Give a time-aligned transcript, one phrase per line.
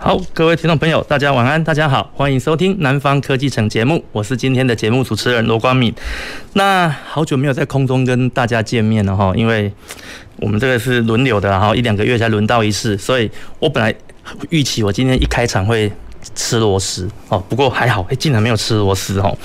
[0.00, 5.92] 好，各位听众朋友，大家晚安，大家好，欢迎收听《南方科技城》节目，我是今天的节目主持人罗光敏。
[6.52, 9.70] 那好久没有在空中跟大家见面了哈，因为
[10.36, 13.92] 我们这个是轮流的，然后一两个月才轮到一次，所以我本来
[14.50, 15.90] 预期我今天一开场会
[16.32, 19.36] 吃螺丝哦，不过还好，哎，竟然没有吃螺丝哦。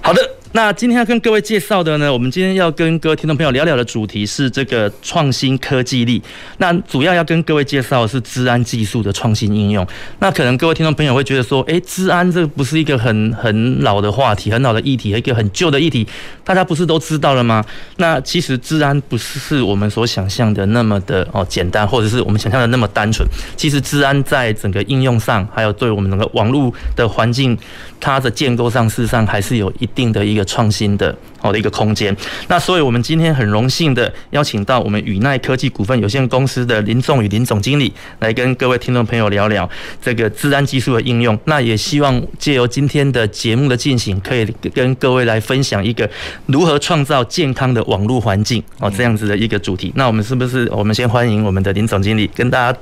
[0.00, 0.23] 好的。
[0.56, 6.22] 那今天要跟各位介绍的呢，我们今天要跟各位听众朋友聊聊的主题是这个创新科技力。
[6.58, 9.84] 那主要要跟各位介绍的是治安技术的创新应用。
[10.20, 16.06] 那可能各位听众朋友会觉得说，诶，治安这不是一个很很老的话题，很老的议题，一个很旧的议题，
[16.44, 17.64] 大家不是都知道了吗？
[17.96, 23.28] 那其实治安不是我们所想象的那么的哦简单，或者是我们想象的那么单纯。
[23.56, 27.58] 其实治安在整个应用上，还有对我们整个网络的环境，
[27.98, 30.43] 它的建构上，事实上还是有一定的一个。
[30.44, 32.14] 创新的好的一个空间，
[32.48, 39.68] 那所以我们今天很荣幸的邀请到我们宇奈科技股份有限公司的林仲宇林总经理来跟各位听众朋友聊聊
[40.00, 41.38] 这个治安技术的应用。
[41.44, 46.08] 那也希望借由今天的节目的进行，可以跟各位来分享一个
[46.46, 49.92] 如何创造健康的网络环境哦，这样子的一个主题。
[49.96, 52.78] 那我们是不是我们先欢迎我们的林总经理跟大家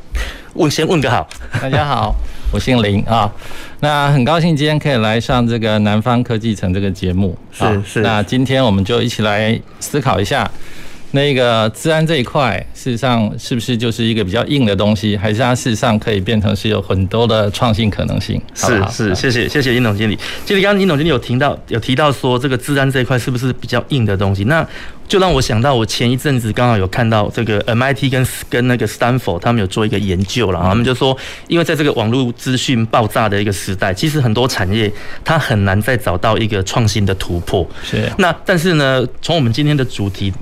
[0.55, 1.29] 问先问个好？
[1.61, 2.15] 大家好。
[2.53, 3.33] 我姓林啊，
[3.81, 7.37] 那很高兴今天可以来上这个南方科技城这个节目。
[7.51, 10.49] 是是，那今天我们就一起来思考一下，
[11.13, 18.39] 那个治安这一块，事实上是不是就是一个比较硬的东西，还是它事实上可以变成是有很多的创新可能性？
[18.55, 20.19] 是是，谢谢谢谢林总经理。
[20.45, 24.45] 其实刚刚林总经理有提到有提到说，这个治安这一块是不是比较硬的东西？
[24.45, 24.67] 那
[25.09, 31.17] 就让我想到，我前一阵子刚好有看到这个 MIT 跟跟那个 Stanford 他们有做一个研究了，他们就说，
[31.49, 34.91] 因为在这个网络资讯爆炸的一个时代，其实很多产业
[35.25, 37.69] 它很难再找到一个创新的突破。
[37.83, 38.11] 是。
[38.19, 40.33] 那但是呢，从我们今天的主题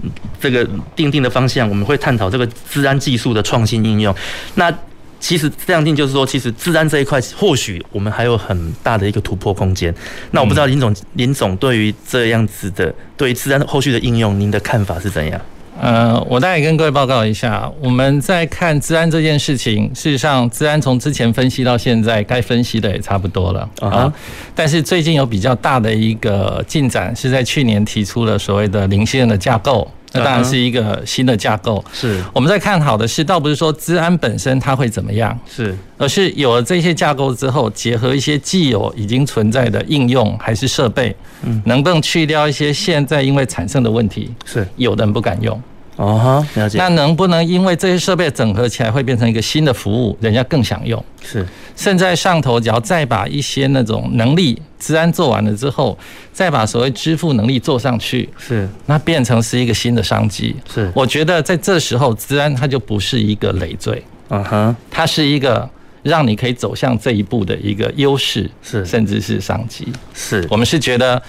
[0.41, 4.15] 这个定定的方向，我们会探讨这个治安技术的创新应用。
[4.55, 4.73] 那
[5.21, 9.95] 其实这样定就是说，其实治安这一块或许我们还有很大的一个突破空间。
[10.33, 15.41] 那我不知道林总，林总对于这样子的对于资安后续的应用，您的看法是怎样？
[15.83, 24.13] 呃，我大概跟各位报告一下，我们在看治安这件事情，事实上，治安从之前分析到现在，该分析的也差不多了啊。
[24.55, 29.91] 但是最近有比较大的一个进展，是在去年提出了所谓的零信任的架构。
[30.13, 31.85] 那当然是一个新的架构。
[31.93, 45.61] 是，我们在看好的是，倒不是说资安本身它会怎么样，是，而是有了这些架构之后，结合一些既有已经存在的应用还是设备，嗯，能不能去掉一些现在因为产生的问题，是，有的人不敢用。
[46.01, 46.79] 哦哈，了解。
[46.79, 51.05] 那能不能因为这些设备整合起来，会变成一个新的服务，人家更想用？
[51.23, 51.47] 是。
[51.77, 55.99] 现在上头，只要再把一些那种能力资安做完了之后，
[56.33, 58.67] 再把所谓支付能力做上去，是。
[58.87, 60.57] 那变成是一个新的商机。
[60.73, 60.91] 是。
[60.95, 64.03] 我觉得在这时候，资安它就不是一个累赘。
[64.31, 64.75] 嗯哼。
[64.91, 65.69] 它是一个
[66.03, 69.87] 让你可以走向这一步的一个优势，是，甚至是商机。
[70.15, 70.47] 是。
[70.51, 71.23] 我们是觉得。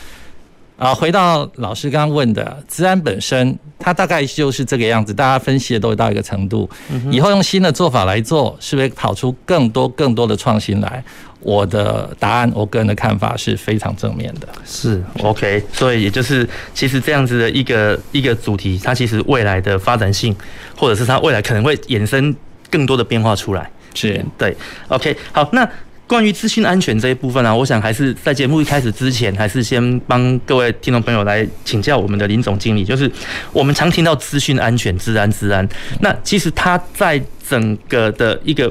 [0.81, 5.13] 啊，回到老师刚刚问的，资安本身，它大概就是这个样子。
[5.13, 6.67] 大家分析的都到一个程度，
[7.11, 11.03] 以后用新的做法来做，是不是跑出更多更多的创新来？
[11.39, 14.47] 我的答案，我个人的看法是非常正面的。
[14.65, 20.35] 是 OK，所以也就是其实这样子的一个一个主题，它其实未来的发展性，
[20.75, 22.35] 或者是它未来可能会衍生
[22.71, 23.69] 更多的变化出来。
[23.93, 25.69] 是对，OK，好，那。
[26.11, 32.83] 关于资讯安全这一部分啊，我想还是在节目一开始之前，还是先帮各位听众朋友来请教我们的林总经理。
[32.83, 33.09] 就是
[33.53, 35.65] 我们常听到资讯安全、治安、治安，
[36.01, 37.17] 那其实它在
[37.47, 38.69] 整个的一个，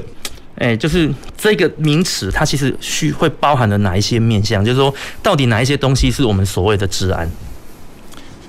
[0.53, 4.63] 哎，就是这个名词，它其实需会包含了哪一些面向？
[4.63, 7.27] 就是说，到底哪一些东西是我们所谓的治安？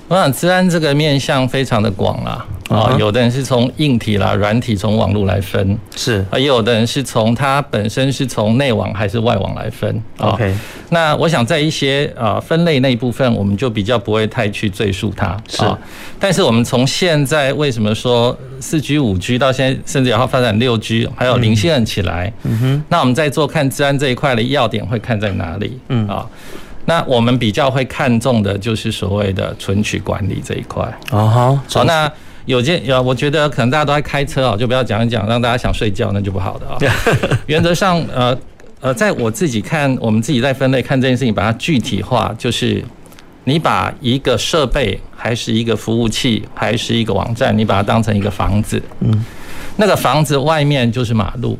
[0.09, 10.03] 我想治安这个面向非常的广啦，啊，有的人是从硬体啦、软体从网络来分，是，也有的人是从它本身是从内网还是外网来分。
[10.17, 10.53] OK，
[10.89, 15.35] 那我想在一些啊分类那一部分，我们就比较不会太去赘述它。
[15.47, 15.63] 是，
[16.19, 25.79] 但是我们从现在为什么说四 G、五 G 到现在甚至要发展六 G，还有零信任起来，嗯哼，那我们在做看治安这一块的要点会看在哪里？
[25.87, 26.27] 嗯啊。
[26.85, 30.83] 那我们比较会看重的就是所谓的存取管理这一块。
[31.11, 32.11] 哦好，好，那
[32.45, 36.77] 有件有，我觉得可能大家都在开车啊，就不要讲一讲，让大家想睡觉，那就不好的啊。
[37.47, 38.37] 原则上，呃
[38.81, 42.83] 呃，在我自己看，我们自己在分类看这件事情，把它具体化，就是
[43.45, 49.23] 你把一个设备，还是一个服务器，还是一个网站，你把它当成一个房子，嗯，
[49.77, 51.57] 那个房子外面就是马路。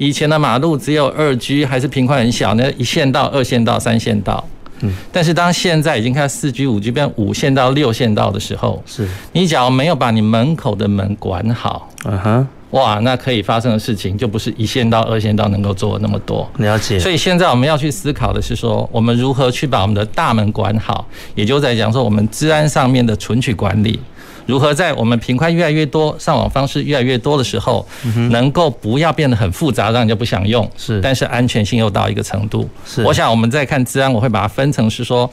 [0.00, 4.42] 以前的马路只有二 G，还是频宽很小，那一线道、二线道、三线道。
[4.80, 16.50] 嗯，但是当现在已经开始四 G、五 G 变五线道、六线道的时候，是你只要没有把你门口的门管好，嗯哼，哇，那可以发生的事情就不是一线道、二线道能够做的那么多。
[16.56, 16.98] 了解。
[16.98, 24.00] 所以现在我们要去思考的是说，我们如何去把我们的大门管好，也就在讲说我们治安上面的存取管理。
[24.46, 27.86] 如何在我们频宽越来越多、上网方式越来越多的时候，
[28.30, 32.68] 能够不要变得很复杂，让人家不想用，是，但是安全性又到一个程度。
[32.84, 35.30] 是，我想我们在看治安，我会把它分成是说。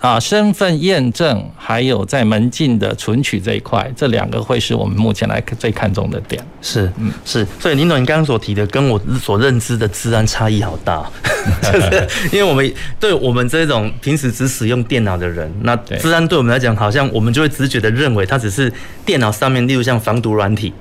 [0.00, 6.42] 啊，身份验证还有在门禁的存取这一块，这两个会是我们目前来最看重的点。
[6.62, 7.46] 是，嗯，是。
[7.58, 11.08] 所以林总，你刚刚所提的，跟我所认知的治安差异好大，
[11.72, 18.72] 就是因为我们对我们这种平时只使用电脑的人，那治安对我们来讲，好像我们就会直觉的认为它只是
[19.04, 20.72] 电脑上面，例如像防毒软体。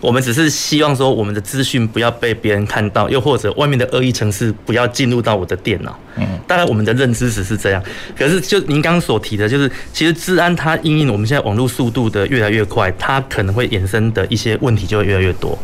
[0.00, 5.98] 我们只是希望说，我们的资讯不要被别人看到，又或者外面的恶意程式不要进入到我的电脑。
[6.16, 7.82] 嗯，当然我们的认知只是这样。
[8.16, 15.58] 可是，就您刚刚所提的，就是其实治安它因应我们现在网络速度的越来越快，它可能会衍生的一些问题就会越来越多。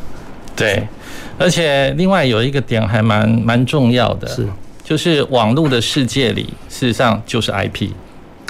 [0.56, 0.87] 对，
[1.38, 4.46] 而且另外有一个点还蛮蛮重要的，是
[4.82, 7.90] 就是网络的世界里，事实上就是 IP。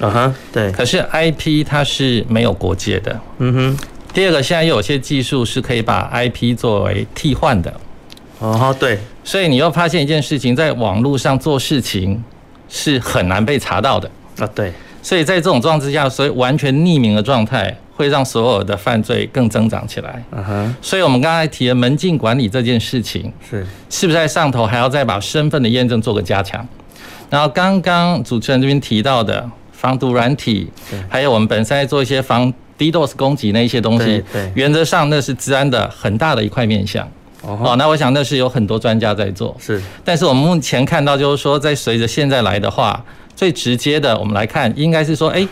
[0.00, 0.73] 嗯哼，对。
[0.73, 3.20] 可是 IP 它是没有国界的。
[3.38, 3.79] 嗯哼。
[4.12, 7.73] 第二个，现在又有些技术是可以把 IP 作为替换的，
[8.41, 12.23] 哦，对，所以你又发现一件事情，在网络上做事情
[12.69, 14.11] 是很难被查到的。
[14.38, 14.70] 啊，对，
[15.03, 23.67] 所以在这种状况之下，所以完全匿名的状态会让所有的犯罪更增长起来，嗯哼，所以我们刚才提的门禁管理这件事情，是。
[23.88, 26.67] 是不是在上头还要再把身份的验证做个加强？
[27.31, 30.70] 然后刚刚主持人这边提到的防毒软体，
[31.08, 32.53] 还有我们本身在做一些防。
[32.82, 34.23] DDoS 攻击那一些东西，
[34.55, 37.08] 原则上那是治安的很大的一块面向。
[37.43, 39.56] 哦，那我想那是有很多专家在做。
[39.61, 45.46] 是，但是我们目前看到就是说，在随着现在来的话，最直接的我们来看，应该是说，哎，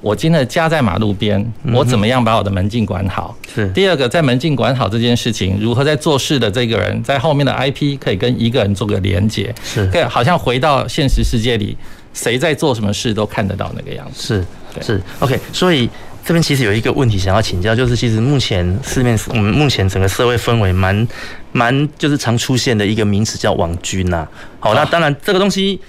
[0.00, 1.42] 我今天家在马路边，
[1.72, 3.36] 我怎么样把我的门禁管好？
[3.54, 3.68] 是。
[3.70, 9.54] 第二个，在门禁管好这件事情，如何在做事的这个人在后面的 IP 可以跟一个人做个连接？
[9.62, 11.76] 是，好像回到现实世界里，
[12.14, 14.46] 谁在做什么事都看得到那个样子。
[14.80, 15.02] 是，是。
[15.20, 15.90] OK，所以。
[16.24, 21.06] 这边其实有一个问题想要请教，就是其实目前市面我们目前整个社会氛围蛮
[21.52, 24.26] 蛮就是常出现的一个名词叫网军呐。
[24.58, 25.80] 好，那当然这个东西。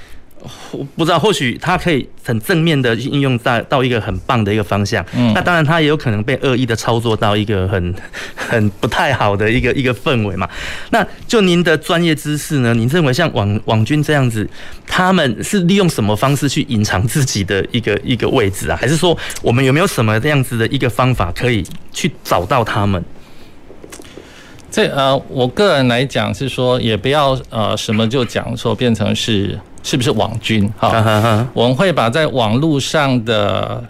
[0.72, 5.06] 我不知道，或许它可以很正面的应用在到一个很棒的一个方向。
[5.16, 7.96] 嗯，那当然它也有可能被恶意的操作到一个很
[8.36, 10.50] 很不太好的一个一个氛围嘛。
[10.92, 12.74] 那就您的专业知识呢？
[12.74, 14.48] 您认为像网网军这样子，
[14.88, 18.78] 他们是利用什么方式去隐藏自己的一个一个位置啊？
[18.80, 23.04] 还是说我们有没有什么这样子的一个方法可以去找到他们？
[24.72, 29.58] 这呃，我个人来讲是说，也不要呃什么就讲说变成是。
[29.86, 30.68] 是不是网军？
[30.80, 33.84] 哈，我们会把在网络上的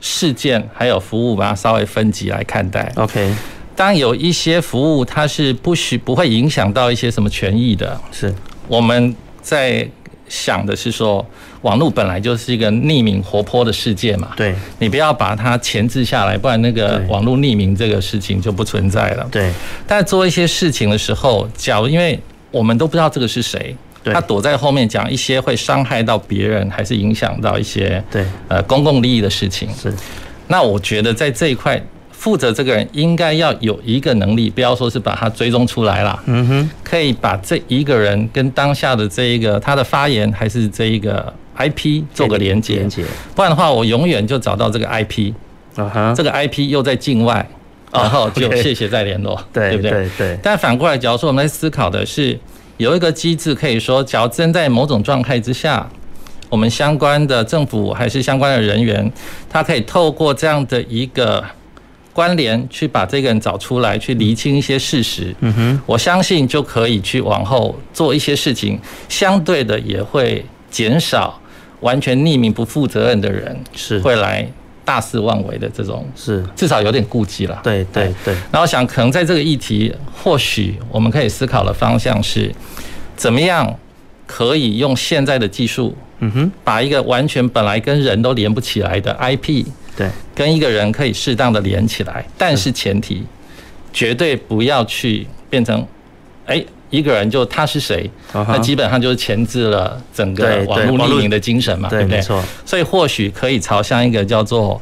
[0.00, 2.90] 事件还有服务，把它稍微分级来看待。
[2.96, 3.30] OK，
[3.76, 8.34] 当有一些服务它是不许不会影响到一些什么权益的，是
[8.68, 9.86] 我们在
[10.26, 11.24] 想的是说，
[11.60, 14.30] 网络本来就是一个匿名活泼的世界嘛。
[14.34, 19.28] 对，你不要把它钳制下来，不然那个网络匿名这个事情就不存在了。
[19.30, 19.52] 对，
[19.86, 22.18] 但做一些事情的时候，假如因为
[22.50, 23.76] 我们都不知道这个是谁。
[24.12, 29.68] 他躲在后面讲一些会伤害到别人，还是影响到一些对呃公共利益的事情。
[29.74, 29.92] 是，
[30.48, 36.22] 那我觉得在这一块负责这个人应该要有一个能力，不要说是把他追踪出来了。
[36.26, 42.76] 嗯哼，可以把这一个人跟当下的这一个他的发言，还是这一个 IP 做个连接。
[42.76, 45.32] 连接，不然的话，我永远就找到这个 IP。
[45.76, 47.46] 啊哈，这个 IP 又在境外，
[47.90, 49.90] 然后就谢谢再联络，对不对？
[49.90, 50.38] 对对。
[50.42, 52.38] 但反过来，假如说我们在思考的是。
[52.76, 55.88] 有一个机制可以说，只要真在某种状态之下，
[56.48, 59.10] 我们相关的政府还是相关的人员，
[59.48, 61.44] 他可以透过这样的一个
[62.12, 65.34] 关联，去把这个人找出来，去厘清一些事实。
[65.40, 68.78] 嗯哼，我相信就可以去往后做一些事情，
[69.08, 71.40] 相对的也会减少
[71.80, 74.48] 完全匿名不负责任的人是会来。
[74.84, 77.60] 大肆妄为的这种是至少有点顾忌了。
[77.62, 78.34] 对对对。
[78.52, 82.54] 然后想可能在这个议题，或许我们可以思考的方向是，
[83.16, 83.74] 怎么样
[84.26, 89.64] 可以用现在的技术，嗯哼，把一个完全本来跟人都连不起来的 IP，
[89.96, 93.24] 对，跟一个人可以适当的连起来，但是前提
[93.92, 95.86] 绝对不要去变成，
[96.46, 96.64] 哎。
[96.94, 102.18] 一个人就他是谁，那基本上就是钳制了整个网络匿名的精神嘛，对不对？
[102.18, 102.42] 没错。
[102.64, 104.80] 所以或许可以朝向一个叫做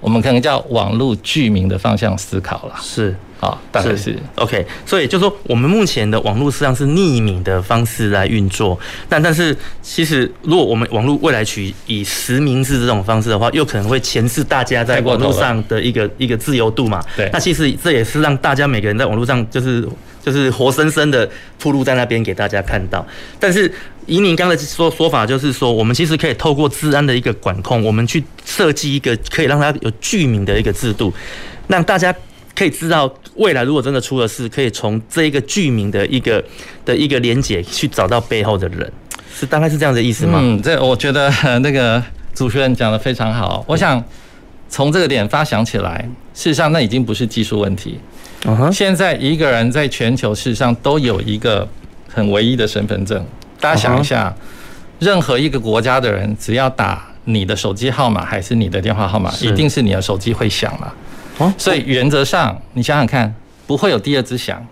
[0.00, 2.74] 我们可能叫网络具名的方向思考了。
[2.82, 3.14] 是。
[3.38, 8.78] 好，大概是，是 OK，所以就说我们目前的网络实际上是匿名的方式来运作，
[9.10, 17.04] 但但是其实如果我们网络未来取以实名制这种方式的话，又可能会钳制大家在网络上的一个一个自由度嘛。
[17.14, 19.86] 对，那其实这也是让大家每个人在网络上就是
[20.26, 21.26] 就是活生生的
[21.58, 23.06] 铺露在那边给大家看到。
[23.40, 23.72] 但是
[24.04, 31.14] 以您刚才说说法，就是说我们其实可以透过治安的一个管控，我们去设计一个可以让它有具名的一个制度，
[31.68, 32.14] 让大家。
[32.58, 36.42] 可以知道未来如果真的出了事，可以从这一个具名的一个
[36.86, 38.90] 的一个连结去找到背后的人，
[39.30, 40.38] 是大概是这样的意思吗？
[40.42, 41.30] 嗯，这我觉得
[41.60, 42.02] 那个
[42.34, 43.62] 主持人讲得非常好。
[43.68, 44.02] 我想
[44.68, 47.98] 从这个点发想起来，事实上那已经不是技术问题。
[48.72, 51.66] 现在一个人在全球事实上都有一个
[52.12, 53.24] 很唯一的身份证。
[53.60, 54.34] 大家想一下，
[54.98, 60.94] 任何一个国家的人只要打你的手机号码还是你的电话号码，一定是你的手机会响了。
[61.38, 63.34] 哦，所以原则上，你想想看，
[63.66, 64.64] 不会有第二只响。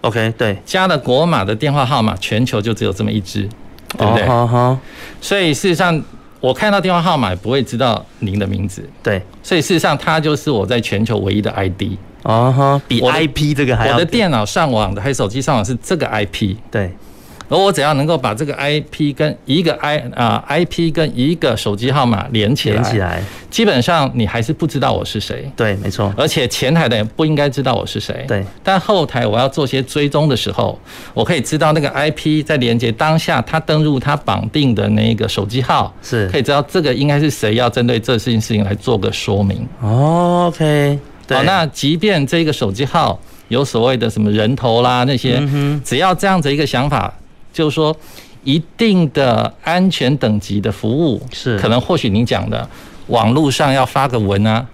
[0.00, 3.48] OK，对，加了国码的电话号码，全球就只有这么一只，
[3.98, 4.26] 对不对？
[5.20, 6.00] 所以事实上，
[6.40, 8.88] 我看到电话号码也不会知道您的名字。
[9.02, 11.82] 对，所以事实上，它就是我在全球唯一的 ID。
[12.22, 13.94] 哦哈，比 IP 这个还要。
[13.94, 16.56] 我的电脑上网的还有手机上网是这个 IP。
[16.70, 16.92] 对。
[17.48, 25.50] 而我只要能够把这个 IP 跟一个 I 啊 IP 跟一个手机号码连起来，连起来，基本上你还是不知道我是谁。
[25.56, 26.12] 对，没错。
[26.16, 28.24] 而且前台的人不应该知道我是谁。
[28.28, 28.44] 对。
[28.62, 30.78] 但后台我要做些追踪的时候，
[31.14, 39.66] 我可以知道那个 IP 在连接当下，他登入他绑定的那个手机号，是，可以知道这个应该是谁，要针对这件事情来做个说明。
[39.80, 40.98] 哦，OK。
[41.30, 45.42] 好，那即便这个手机号有所谓的什么人头啦那些，
[45.82, 47.12] 只要这样子一个想法。
[47.58, 47.94] 就是说，
[48.44, 52.68] 一定的安全等级的服务是可能，或许您讲的
[53.08, 54.64] 网络上要发个文啊，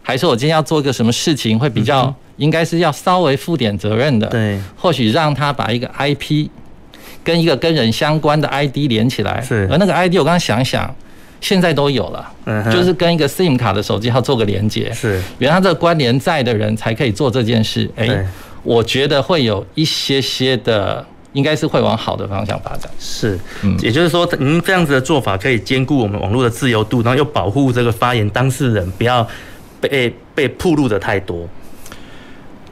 [0.00, 4.28] 还是我今天要做一个什么事情，会比较应该是要稍微负点责任的。
[4.28, 6.46] 对，或许让他把一个 IP
[7.24, 9.40] 跟一个跟人相关的 ID 连起来。
[9.40, 10.94] 是，而那个 ID 我刚刚想一想，
[11.40, 12.32] 现在都有了，
[12.72, 14.92] 就是跟一个 SIM 卡的手机号做个连接。
[14.92, 17.90] 是，原来这个关联在的人才可以做这件事。
[17.96, 18.24] 哎，
[18.62, 21.04] 我觉得会有一些些的。
[21.34, 22.90] 应该是会往好的方向发展。
[22.98, 29.28] 是，嗯，也就是说，您这样子的做法可以兼顾我们网络的自由度，然后又保护这个发言当事人不要
[29.80, 31.46] 被被暴露的太多。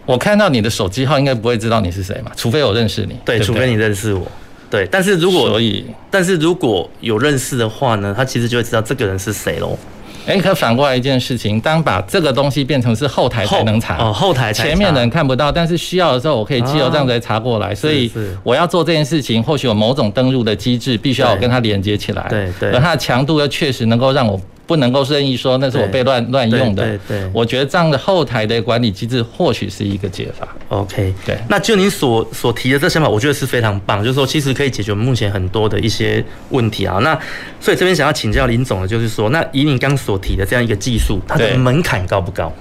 [0.06, 2.32] 我看到你的手机号，应该不会知道你是谁嘛？
[2.34, 3.16] 除非我认识你。
[3.24, 4.26] 对，除非你认识我。
[4.68, 9.78] 对，但是如果所以，但是如果有认识的话呢，他其实就会知道这个人是谁喽。
[10.26, 13.98] 哎，可反过来一件事情，当把这个东西变成是后台才能查。
[13.98, 18.10] 哦，后台前面的人看不到，但是需要的时候我可以借由这样子来查过来，所以
[18.42, 24.40] 我要做这件事情，或许有某种登录的机制，必须要我跟它连接起来，对对，而它的强度又确实能够让我。
[24.66, 26.84] 不能够任意说那是我被乱乱用的。
[26.84, 30.48] 对对，我觉得这样的后台的管理机制或许是一个解法。
[30.68, 31.36] OK，对。
[31.48, 36.98] 那就您所所提的这想法，我觉得是非常棒，就是说其实可以解决我们目前很多的一些问题啊。
[36.98, 37.18] 那
[37.60, 42.52] 所以这边想要请教林总的，就是说，那以你刚所提的这样一个技术，它的门槛高不高？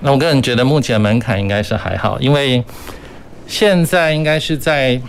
[0.00, 2.62] 那我个人觉得目前门槛应该是还好，因为
[3.46, 5.00] 现在应该是在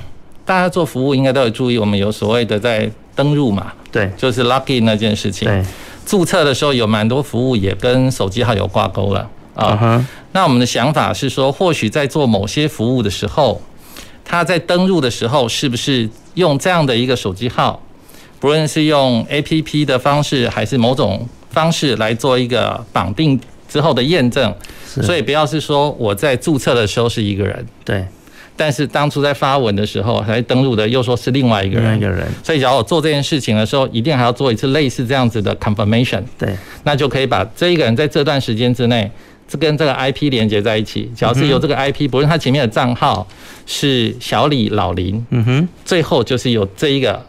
[0.46, 2.90] 大家做服务应该都有注意，我们有所谓的在。
[3.16, 5.48] 登入嘛，对，就是 login 那件事情。
[5.48, 5.64] 对，
[6.06, 10.06] 注册的时候有蛮多服务也跟手机号有挂钩了啊。
[10.34, 13.62] 那我们的想法是说，或许在做某些服务的时候，
[14.24, 17.82] 他在登入的时候，是不是用这样的一个手机号，
[18.40, 24.54] 不论是用 APP 的方式，还是某种方式来做一个绑定之后的验证。
[24.86, 28.06] 所以不要是说我在注册的时候是一个人，对。
[28.56, 32.28] 但是当初在发文的时候，还登录的又说是另外一个人，一个人。
[32.44, 36.22] 所以，假如我做这件事情的时候，一定还要做一次类似这样子的 confirmation。
[36.38, 39.10] 对，那就可以把这一个人在这段时间之内，
[39.48, 41.12] 这跟这个 IP 连接在一起。
[41.16, 43.28] 只要是由这个 IP，不论他前面的账号
[43.66, 47.20] 是小李、老林，嗯哼，最后就是有这一个。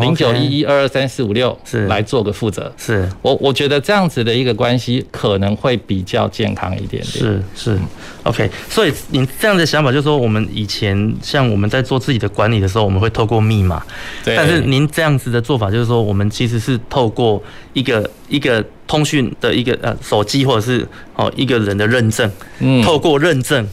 [0.00, 7.04] 零九一一二二三四五六是来做个负责，是我我觉得这样子的一个关系可能会比较健康一点点。
[7.04, 7.78] 是是
[8.22, 8.48] ，OK。
[8.68, 13.82] 所以你这样的想法就是说，我们以前像我们在做自己的管理的时候，我们会透过密码。
[14.24, 14.36] 对。
[14.36, 20.86] 但是您这样子的做法就是说，我们其实是透过一个一个通讯的一个呃手机或者是
[21.16, 23.66] 哦一个人的认证，嗯，透过认证。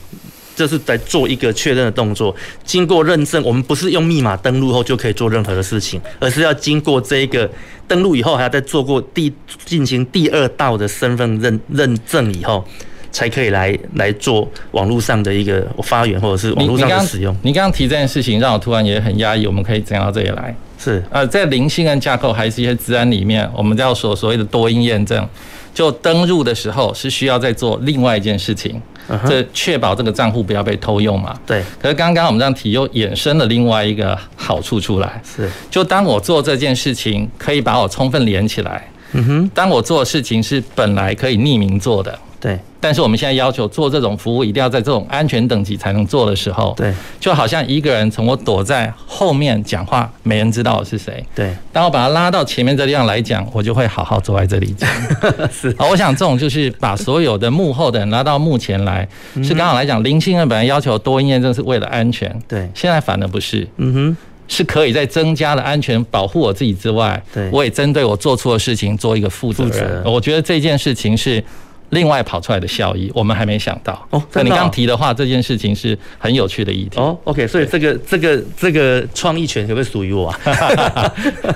[0.59, 2.35] 这是在做一个确认的动作，
[2.65, 7.49] 经过认证，我们不是用密码登录后就可以做任何的事情，而是要经过这一个
[7.87, 12.61] 登录以后，还要再做过第进行第二道的身份认认证以后，
[13.09, 17.33] 才可以来来做网络上的一个发源或者是网络上的使用。
[17.41, 19.47] 你刚刚提这件事情，让我突然也很压抑。
[19.47, 20.53] 我们可以讲到这里来。
[20.77, 25.25] 是呃，在零信任架构还是一些治安里面，我们叫所所谓的多因验证，
[25.73, 28.81] 就登入的时候是需要再做另外一件事情，
[29.27, 31.37] 这确保这个账户不要被偷用嘛。
[31.45, 31.63] 对。
[31.81, 38.87] 可是刚刚我们这样提又衍生了另外一个好处出来，是就当我做这件事情，可以把我充分连起来。
[39.13, 39.51] 嗯哼。
[39.53, 42.17] 当我做的事情是本来可以匿名做的。
[42.39, 54.89] 对，但是我们现在要求做这种服务，一定要在这种安全等级才能做的时候，对，就好像一个人从我躲在后面讲话，没人知道我是谁，对，当我把他拉到前面这地方来讲，我就会好好坐在这里讲。
[55.51, 59.05] 是，好，我想这种就是把所有的幕后的人拉到幕前来，
[59.43, 64.17] 是刚好来讲，零信任本来要求多因验证是为了安全，对，现在反而不是，嗯哼，
[64.47, 70.01] 是可以在增加了安全保护我自己之外，对，我也针对我做错的事情做一个负责任。
[70.05, 71.43] 我觉得这件事情是。
[71.89, 74.21] 另外跑出来的效益，我们还没想到哦。
[74.33, 77.17] 那你刚提的话，这件事情是很有趣的议题哦。
[77.23, 80.39] OK，所以这个这个这个创意权可不可以属于我啊？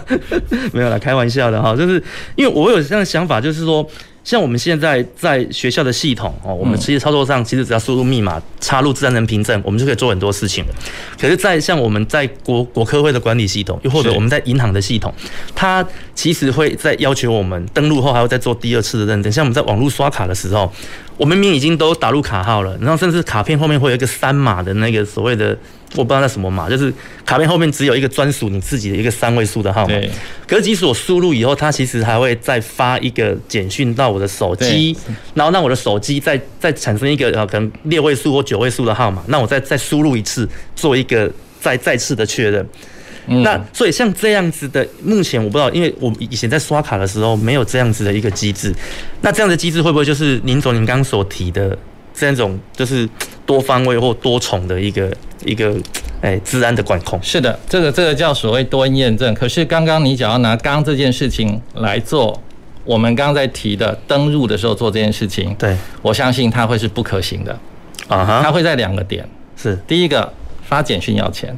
[0.73, 1.75] 没有啦，开玩笑的哈。
[1.75, 2.03] 就是
[2.35, 3.87] 因为我有这样的想法，就是说。
[4.23, 10.73] 像我们现在在学校的系统哦，我们其实操作上其实只要输入密码、插入自然人凭证，我们就可以做很多事情了。
[11.19, 15.13] 可是，在像我们在国国科会的管理系统，又或者我们在银行的系统，
[15.53, 19.31] 它其实会在要求我们登录后还要再做第二次的认证。
[19.31, 20.71] 像我们在网络刷卡的时候，
[21.17, 25.57] 我明明已经都打入卡号了，然后甚至卡片后面会有一个三码的那个所谓的。
[25.95, 26.91] 我不知道那什么码，就是
[27.23, 29.89] 卡片后面只有一个专属你自己的一个三位数的号码。
[29.89, 30.09] 对。
[30.47, 34.97] 可是即使我输入以后，它其实还会再发一个简讯到我的手机，
[35.35, 42.67] 然后让我的手机再再产生一个呃可能六位数或九位数的号码，那我再再输入一次，做一个再再次的确认。
[43.27, 48.73] 那所以像这样子的，目前我不知道，因为我以前在刷卡的时候没有这样子的一个机制。
[49.21, 51.77] 那这样的机制会不会就是林总您刚刚所提的
[52.13, 53.09] 这种就是？
[53.45, 55.13] 多方位或多重的一个
[55.43, 55.75] 一个
[56.21, 59.33] 哎，治安的管控是的，这个这个叫所谓多因验证。
[59.33, 62.41] 可是刚刚你只要拿刚刚这件事情来做，
[62.85, 67.51] 我们刚刚在提的登入的时候做这件事情，对，我相信它会是不可行的
[68.07, 70.31] 啊哈，它会在两个点，是第一个
[70.63, 71.53] 发简讯要钱，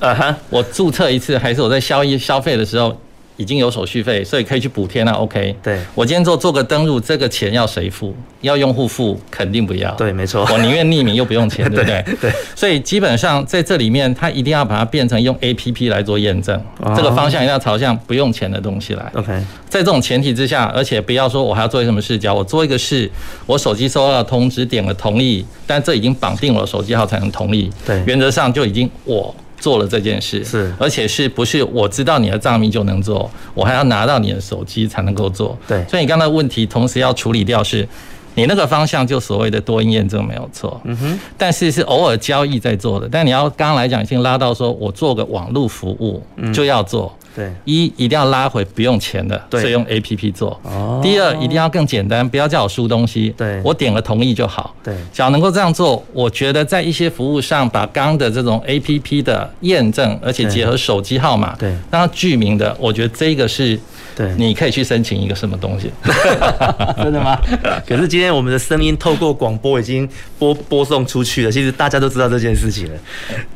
[0.00, 2.96] 啊哈，我注册一次还是我在消一消费的时候。
[3.36, 5.56] 已经有手续费，所以可以去补贴，那 OK。
[5.62, 8.14] 对，我今天做做个登录，这个钱要谁付？
[8.42, 9.18] 要用户付？
[9.30, 9.90] 肯定不要。
[9.92, 10.46] 对，没错。
[10.52, 12.04] 我宁愿匿名又不用钱， 对不对？
[12.20, 12.30] 对。
[12.54, 16.62] 所以基本上在这里面，它一定要把它变成用 APP 来做验证，
[16.94, 19.10] 这个方向一定要朝向不用钱的东西来。
[19.14, 19.32] OK。
[19.70, 23.10] 在这种前提之下，而且不要说我还要做什么事，叫我做一个事，
[23.46, 27.70] 我手机收到了通知，点了同意，但这已经绑定了手机号才能同意。
[27.86, 28.02] 对。
[28.04, 29.34] 原则上就已经我。
[29.60, 33.30] 做了这件事是，而且是不是我知道你的账密就能做？
[33.54, 35.56] 我还要拿到你的手机才能够做。
[35.68, 37.86] 对，所以你刚才问题同时要处理掉是，
[38.34, 40.80] 你那个方向就所谓的多因验证没有错。
[40.84, 43.08] 嗯哼，但是是偶尔交易在做的。
[43.10, 47.14] 但你要刚刚来讲，已经拉到说我做个网络服务就要做。
[47.34, 50.60] 对，一一定要拉回不用钱的，所以用 A P P 做。
[50.64, 51.00] 哦。
[51.02, 53.32] 第二，一定要更简单，不要叫我输东西。
[53.36, 53.60] 对。
[53.62, 54.74] 我点了同意就好。
[54.82, 54.94] 对。
[55.12, 63.78] 只要能够这样做，我觉得在一些服务上，把刚的这种 A P P 的验证，而且结合手机号码，对，让它具名的，我觉得这个是，
[64.16, 65.90] 对，你可以去申请一个什么东西。
[67.02, 67.40] 真的吗？
[67.86, 72.98] 可是今天我们的声音透过广播已经播播送出去了，其实大家都知道这件事情了。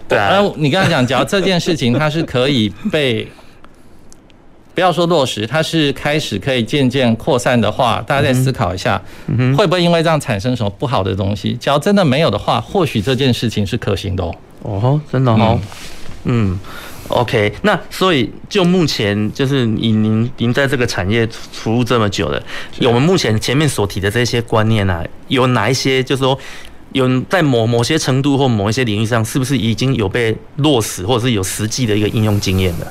[0.08, 0.40] 对啊。
[0.56, 3.26] 你刚才讲，只要这件事情它是可以被。
[4.74, 9.00] 不要说落实，它是开始可以渐渐扩散的话，大家再思考一下，
[9.56, 11.56] 会不会因为这样产生什么不好的东西？
[11.60, 14.34] 只要真的没有的话，或许这件事情是可行的哦。
[14.62, 15.60] 哦，真的哦。
[16.24, 16.58] 嗯
[17.08, 17.52] ，OK。
[17.62, 22.42] 那所以就目前就是以您您在这个产业服务这么久了，
[22.80, 26.36] 我们目前前面所提的这些观念啊，有哪一些就是说
[26.92, 32.86] 有在某某些程度或某一些领域上，是不是已经有被落实，或者是有实际的一个应用经验的？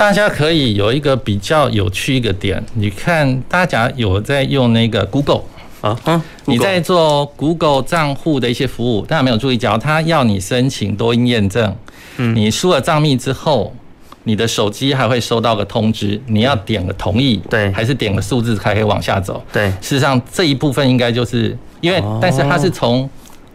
[0.00, 5.42] 大家可以有一个比较有趣一个点，你看大家有在用那个 Google
[5.82, 11.76] 啊，嗯，你在做 Google 账户的一些服务，大家没有注意，假如他要你申请多音验证，
[12.16, 13.76] 嗯，你输了账密之后，
[14.24, 19.44] 你的手机还会收到个通知，你要点个同意，对，还是点个数字才可以往下走？
[19.52, 23.06] 对，事实上这一部分应该就是因为，但是它是从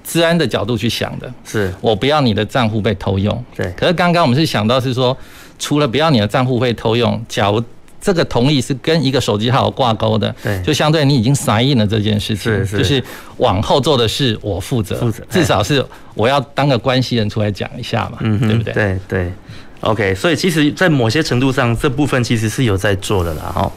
[0.03, 1.73] 治安的角度去想的，是。
[1.81, 5.17] 我不要你的账户被偷用，对，可是刚刚我们是想到是说。
[5.57, 7.63] 除了不要你的账户被偷用，假如
[8.01, 13.03] 这个同意是跟一个手机号挂钩的，对，就相对你已经 sign 了这件事情，是是，就是
[13.37, 18.73] 往后做的事我负责，负责，至少是我要当个关系人出来讲一下嘛，嗯，对不对？
[18.73, 19.33] 对对
[19.81, 23.71] ，OK，所以其实，在某些程度上，这部分其实是有在做的啦，哈。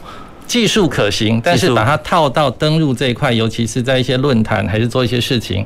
[0.49, 5.63] 技术可行，但是把它套到登录这一块，尤其是在一些论坛还是做一些事情，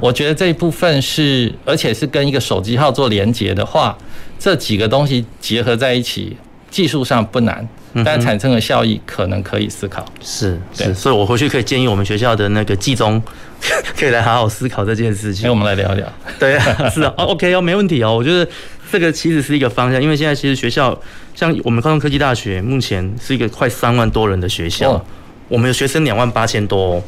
[0.00, 3.98] 我觉得这一部分是，而且是跟一个手机号做连接的话，
[4.38, 6.36] 这几个东西结合在一起，
[6.70, 7.68] 技术上不难，
[8.04, 10.06] 但产生的效益可能可以思考。
[10.22, 13.20] 是是，所以我回去可以建议我们学校的那个技中，
[13.98, 15.48] 可以来好好思考这件事情。
[15.48, 16.06] 哎，我们来聊聊。
[16.38, 18.48] 对啊，是啊，OK 哦，没问题哦，我觉得。
[18.92, 21.00] 这个其实是一个方向，因为现在其实学校
[21.40, 25.02] 像我们高中科技大学，目前是一个快三万多人的学校，
[25.48, 27.02] 我们有学生两万八千多，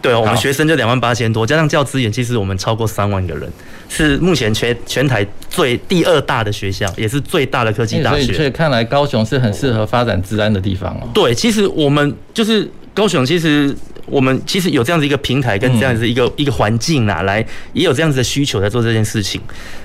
[0.00, 3.50] 对哦，我们学生就两万八千多，加上教资员，其实我们超过三万个人，
[3.88, 8.32] 是目前全全台最第二大的学校，也是最大的科技大学。
[8.32, 11.08] 所以看来高雄是很适合发展治安的地方哦。
[11.12, 13.76] 对，其实我们就是高雄，其实。
[14.10, 19.40] 我们其实有这样子一个平台跟这样子一个一个环境啊，来也有这样子的需求在做这件事情。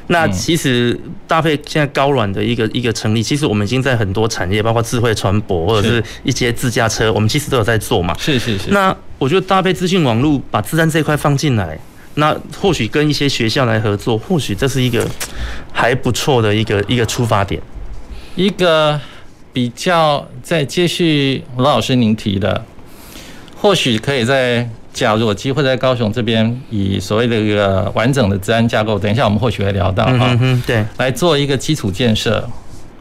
[0.07, 8.15] 那其实搭配现在高软的一个一个成立，其实我们已经在很多产业，包括智慧船舶或者是一些自驾车，我们其实都有在做嘛。
[8.19, 8.69] 是是是。
[8.71, 11.79] 那我觉得搭配资讯网络，把自然这一块放进来，
[12.15, 15.07] 那或许跟一些学校来合作，或许这是一个
[15.71, 17.61] 还不错的一个一个出发点。
[18.35, 18.99] 一个
[19.53, 22.63] 比较在接续罗老师您提的。
[23.55, 30.37] 或许可以在，假如有机会在高雄这边，以所谓的一个完整的治安架构，等一下我们或许会聊到哈，
[30.67, 32.47] 对，来做一个基础建设，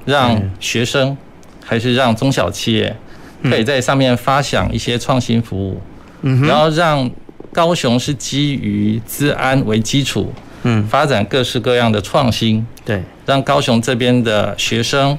[0.05, 1.17] 让学生
[1.62, 2.97] 还是让中小企业
[3.43, 5.81] 可以在上面发想一些创新服务，
[6.23, 7.11] 然后让
[7.53, 15.19] 高雄是基于治安为基础，嗯，发展各式各样的创新，对，让高雄这边的学生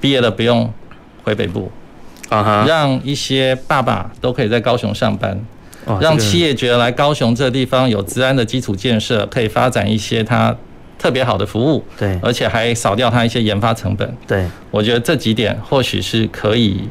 [0.00, 0.72] 毕业了不用
[1.22, 1.70] 回北部。
[2.66, 5.38] 让一些爸爸都可以在高雄上班，
[6.00, 10.54] 让企业觉得来高雄这个地方有治安的基础建设，可以发展一些它
[10.98, 16.88] 特别好的服务，对，而且还少掉它一些研发成本，对，我觉得这几点或许是可以。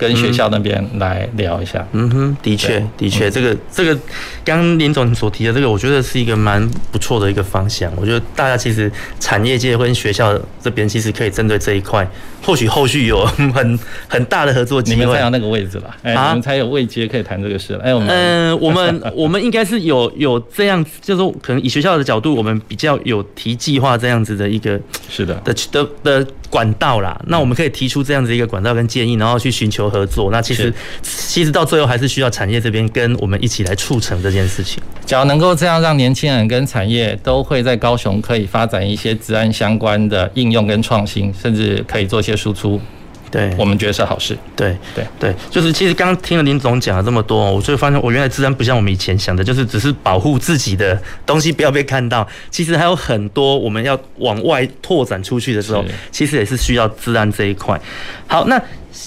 [0.00, 1.86] 跟学校那边来聊一下。
[1.92, 3.94] 嗯哼，的确，的确，这个这个，
[4.42, 7.92] 刚刚林总所提的这个，我觉得是一个蛮不错的一个方向。
[7.96, 12.08] 我觉得大家其实产业界跟学校这边其实可以针对这一块，
[12.42, 15.00] 或许后续有很 很大的合作机会。
[15.00, 17.80] 你们才有那个位置了，哎，你们才有位阶可以谈这个事了。
[17.84, 26.26] 哎，我们，嗯， 我们我们应该是有有这样，就是说可能以学校的角度，我们比较有提计划这样子的一个，是的，的的的。
[26.50, 30.30] 管道啦，那我们可以提出这样子一个管道跟建议，然后去寻求合作。
[30.32, 34.82] 那其实其实到最后还是需要产业这边跟我们一起来促成这件事情。
[35.06, 42.80] 只要能够这样，让年轻人跟产业都会在高雄可以发展一些治安相关的应用跟创新，甚至可以做一些输出。
[43.30, 44.36] 对，我们觉得是好事。
[44.56, 52.26] 对对对，就是其实刚刚听了林总讲了这么多，我就发现我原来治安不像我们以前想的，就是只是保护自己的东西不要被看到。
[52.50, 57.80] 其实还有很多我们要往外拓展出去的时候，其实也是需要治安这一块。
[58.26, 58.60] 好，那。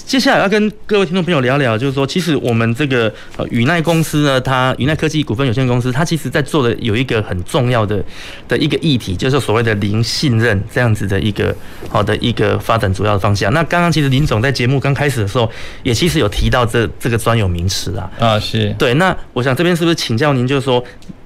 [0.05, 8.03] 接下来要跟各位听众朋友聊聊，就是说，其实我们这个呃宇奈公司呢，它宇奈科技股份有限公司，它其实在做的有一个很重要的
[8.47, 11.55] 的一个议题，就是所谓的零信任这样子的一个
[11.89, 13.51] 好的一个发展主要的方向。
[13.53, 15.49] 那刚刚其实林总在节目刚开始的时候，
[15.83, 18.11] 也其实有提到这这个专有名词啊。
[18.19, 18.93] 啊，是对。
[18.95, 20.83] 那我想这边是不是请教您，就是说。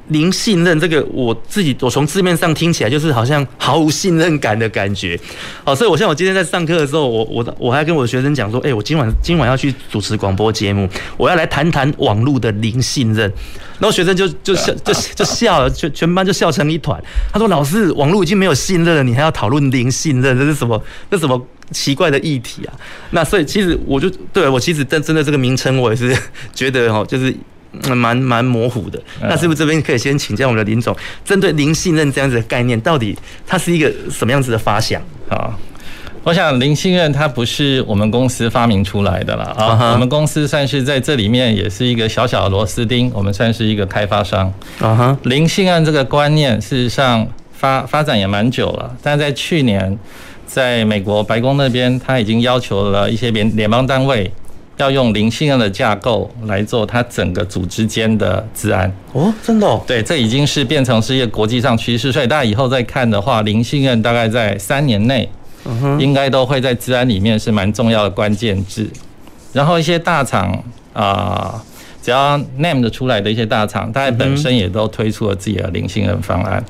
[0.10, 5.20] 零信任这个，我自己我从字面上听起来就是好像毫无信任感的感觉，
[5.64, 13.32] 好，所以我像我今天在上课的时候，我我我还跟我的学生讲说，哎，我今晚今晚要去主持广播节目，我要来谈谈网络的零信任，
[13.80, 17.02] 然后学生就就笑就就笑了，全全班就笑成一团。
[17.32, 20.82] 他说：“老师，网络已经没有信任了，你还要讨论零信任，这是什么？
[21.12, 22.74] 这什么奇怪的议题啊？”
[23.12, 26.18] 那所以其实我就对我其实真真的这个名称，我也是
[26.54, 27.36] 觉得哈，就是。
[27.96, 35.58] 蛮蛮模糊的，那是不是这边可以先请教我们的林总，针对零信任这样子的概念，到底它是一个什么样子的发想啊？
[36.24, 45.18] 我想零信任它不是我们公司发明出来的了啊，我们公司算是在这里面也是一个小小的螺丝钉，我们算是一个开发商啊哈。
[45.24, 49.98] 零信任这个观念事实上发发展也蛮久了，但在去年，
[50.46, 54.30] 在美国白宫那边，他已经要求了一些联联邦单位。
[54.78, 59.82] 要用零信任的架构来做它整个组织间的治安哦，真的哦？
[59.88, 65.28] 对，这已经是变成是一个国际上趋势，所以大家以后再看的话，零信任大概在三年内，
[66.00, 68.88] 应该都会在治安里面是蛮重要的关键字。
[69.52, 70.64] 然后一些大厂
[70.94, 71.62] 啊，
[72.04, 76.64] 只要 name 的出来的一些大厂，大概本身也都推出了自己的零信任方案。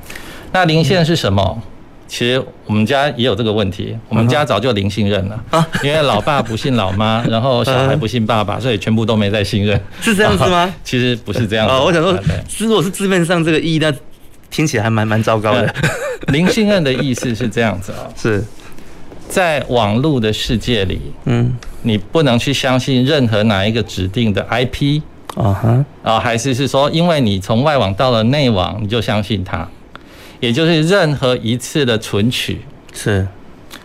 [0.52, 1.62] 那零信任是什么？
[2.08, 5.44] 其实我们家也有这个问题，我们家早就零信任了，
[5.82, 10.74] 因为老爸不信老妈， 然后小孩不信爸爸，所以全部都没在信任，是这样子吗？
[10.82, 11.72] 其实不是这样子。
[11.74, 12.18] 哦，我想说，
[12.58, 13.92] 如果是字面上这个意义，那
[14.50, 15.74] 听起来还蛮蛮糟糕的。
[16.28, 18.42] 零信任的意思是这样子啊， 是，
[19.28, 25.02] 在网络的世界里，嗯，你不能去相信任何哪一个指定的 IP
[25.36, 29.68] 啊哈啊，还是是说，因为你从外网到了内网，你就相信它？
[30.40, 32.60] 也就是任何一次的存取
[32.92, 33.26] 是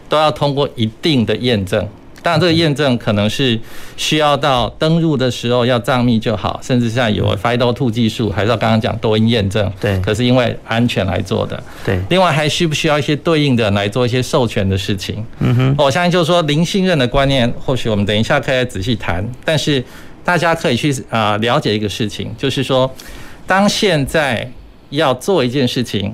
[0.07, 1.87] 都要通过一定的验证。
[2.21, 3.59] 当然，这个验证可能是
[3.97, 9.69] 需要到登入的时候要账密就好，甚至像有 FIDO2 技术，还是要刚刚讲多因验证。
[9.77, 11.61] 对，可是因为安全来做的。
[11.83, 15.21] 对，另外还需不需要一些对应的来做一些授权的事情？
[15.39, 19.27] 嗯哼，我相信就是说零信任的观念，或许我们等一下可以仔细谈。
[19.43, 19.83] 但是
[20.23, 22.89] 大家可以去啊了解一个事情，就是说，
[23.45, 24.49] 当现在
[24.91, 26.13] 要做一件事情，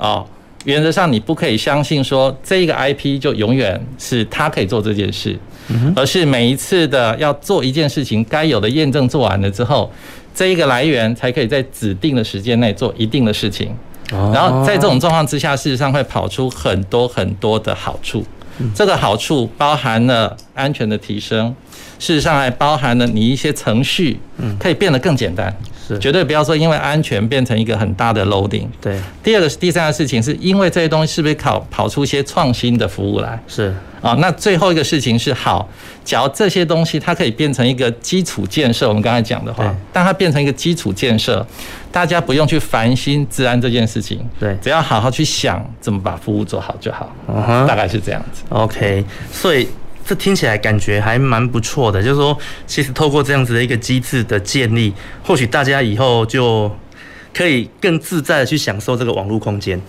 [0.00, 0.26] 哦。
[0.64, 5.34] 原则上，你不可以相信说这一个 IP 就永远是他可以做这件事，
[5.96, 9.90] 而是每一次的要做一件事情，该有的验证做完了之后，
[10.34, 13.74] 这一个来源才可以在指定的时间内做一定的事情。
[14.10, 18.22] 然后在这种状况之下，事实上会跑出很多很多的好处。
[18.74, 21.54] 这个好处包含了安全的提升，
[21.98, 25.54] 事实上还包含了你一些程序嗯可以变得更简单。
[25.86, 28.66] 是绝对不要说因为安全变成一个很大的 loading。
[28.80, 28.96] 对。
[29.24, 33.42] 第二个是第三个事情，是因为这些东西是不是考跑出一些创新的服务来？
[33.48, 33.74] 是。
[34.00, 35.68] 啊，那最后一个事情是好，
[36.04, 41.44] 假如这些东西它可以变成一个基础建设，我们刚才讲的话，当它变成一个基础建设，
[41.90, 44.18] 大家不用去烦心治安这件事情。
[44.38, 44.56] 对。
[44.62, 47.14] 只要好好去想怎么把服务做好就好。
[47.28, 47.66] 嗯哼。
[47.66, 48.44] 大概是这样子。
[48.50, 49.04] OK。
[49.32, 49.66] 所以。
[50.10, 54.92] 这听起来感觉还蛮不错的，就是说，其实透过这样子的一个机制的建立，
[55.22, 56.68] 或许大家以后就
[57.32, 59.80] 可以更自在的去享受这个网络空间，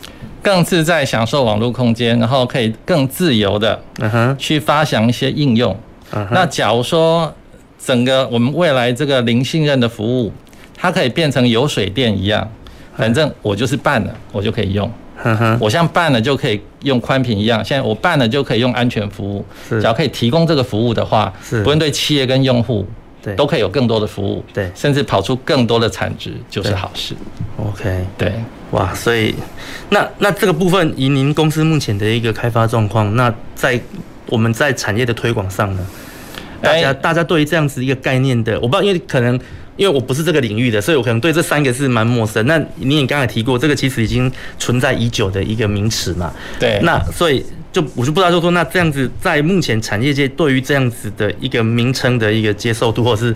[0.44, 5.76] 更自在享受网络空间，然后可以更自由的，嗯哼，去发想一些应用。
[6.30, 7.34] 那假如说
[7.84, 10.32] 整个我们未来这个零信任的服务，
[10.78, 12.48] 它可以变成有水电一样，
[12.96, 14.88] 反正我就是办了，我就可以用。
[15.60, 19.46] 我像办了就可以用宽频一样，现在我办了就可以用安全服务。
[19.70, 22.86] 只要可以提供这个服务的话，不论对企业跟用户，
[23.36, 27.16] 都可以有更多的服务，对，甚至跑出更多的产值就是好事。
[27.58, 28.34] OK，对，
[28.72, 29.36] 哇，所以
[29.90, 33.80] 那那这个部分以您公司目前的一个开发状况，那在
[34.28, 35.86] 我们在产业的推广上呢，
[36.62, 39.40] 大家大家对于这样子一个概念的，我不知道，因为可能。
[39.78, 42.46] 因为我不是这个领域的，所以我可能对这三个是蛮陌生。
[42.46, 46.32] 那你也刚才提过，这个其实已经存在已久的一个名词嘛。
[46.60, 46.80] 对。
[46.84, 53.36] 那所以就我就不知道，就说那这样子，在目前产业界对于这样子的一个名称的一个接受度，或者是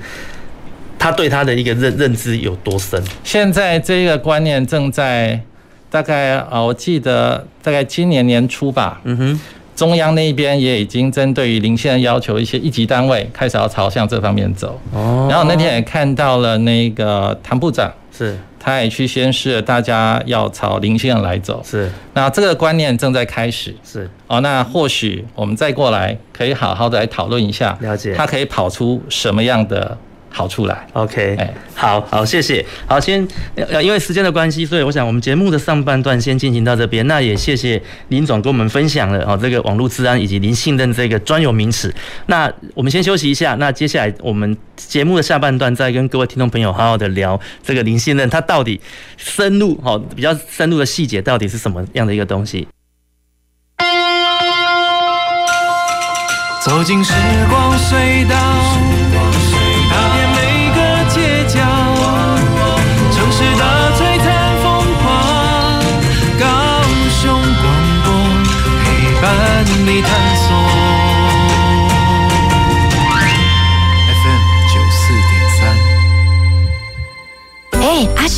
[0.99, 3.01] 他对他的一个认认知有多深？
[3.23, 5.41] 现在这个观念正在
[5.89, 9.01] 大概啊，我记得大概今年年初吧。
[9.05, 9.39] 嗯哼。
[9.75, 14.79] 中央那边也已经针对于零信任要求一些一级单位开始要朝向这方面走。
[14.93, 15.27] 哦。
[15.29, 21.61] 然后那天也看到了那个谭部长，是，他也去宣示了大家要朝零信任来走。
[21.63, 21.91] 是。
[22.13, 23.75] 那这个观念正在开始。
[23.83, 24.09] 是。
[24.27, 29.97] 哦，那或许我们再过来可以好好的来讨论一下，了解，它可以跑出什么样的
[30.35, 33.25] 好处来，OK，哎，好好，谢谢，好，先，
[33.81, 37.07] 因为时间的关系，所以我想我们节目的上半段先进行到这边。
[37.07, 41.93] 那也谢谢林总跟我们分享了哦这个网络治安以及零信任这个专有名词。
[42.25, 48.81] 那我们先休息一下，那接下来我们节目的下半段再跟各位听众朋友好好的聊这个零信任，它到底
[49.15, 52.67] 深入哦比较深入的细节到底是什么样的一个东西？
[56.61, 57.13] 走进时
[57.49, 58.64] 光隧道。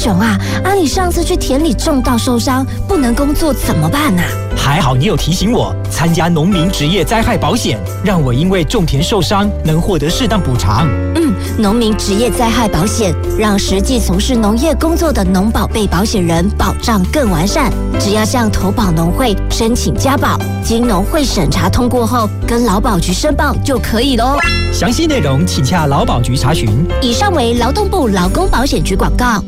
[0.08, 4.24] 哎，阿雄啊，啊，你上次去田里种稻受伤，不能工作怎么办啊？
[4.56, 10.88] 还好你有提醒我参加农民职业灾害保险，让我因为种田受伤能获得适当补偿。
[11.15, 17.72] 嗯，农民职业灾害保险让实际从事农业工作的农保被保险人保障更完善。
[18.00, 24.38] 只要向投保农会申请加保，经农会审查通过后，跟劳保局申报就可以喽。
[24.74, 26.70] 详细内容请洽劳保局查询。
[27.02, 29.41] 以上为劳动部劳工保险局广告。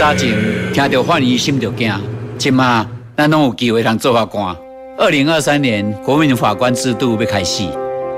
[0.00, 0.34] 早前
[0.72, 1.92] 听到换医心就惊，
[2.38, 2.88] 今嘛。
[3.18, 4.56] 咱拢有机会通做法官。
[4.96, 7.64] 二零二三年国民法官制度要开始，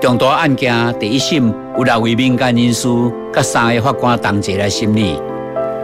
[0.01, 2.87] 重大案件第一审有六位民间人士，
[3.35, 5.21] 甲三个法官同齐来审理。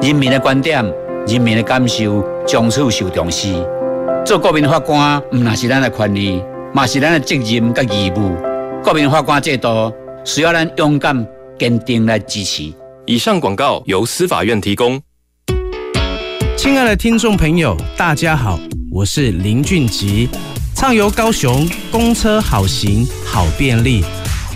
[0.01, 0.85] 人民的观点、
[1.27, 3.49] 人民的感受，从此受重视。
[4.25, 6.41] 做国民法官，唔那是咱的权利，
[6.73, 8.37] 嘛是咱的责任甲义务。
[8.85, 9.93] 国民法官制度
[10.25, 11.27] 需要咱勇敢、
[11.59, 12.73] 坚定来支持。
[13.05, 15.03] 以上广告由司法院提供。
[16.59, 18.59] 亲爱的听众朋友，大家好。
[18.91, 20.29] 我是林俊吉，
[20.75, 24.05] 畅游高雄，公车好行好便利，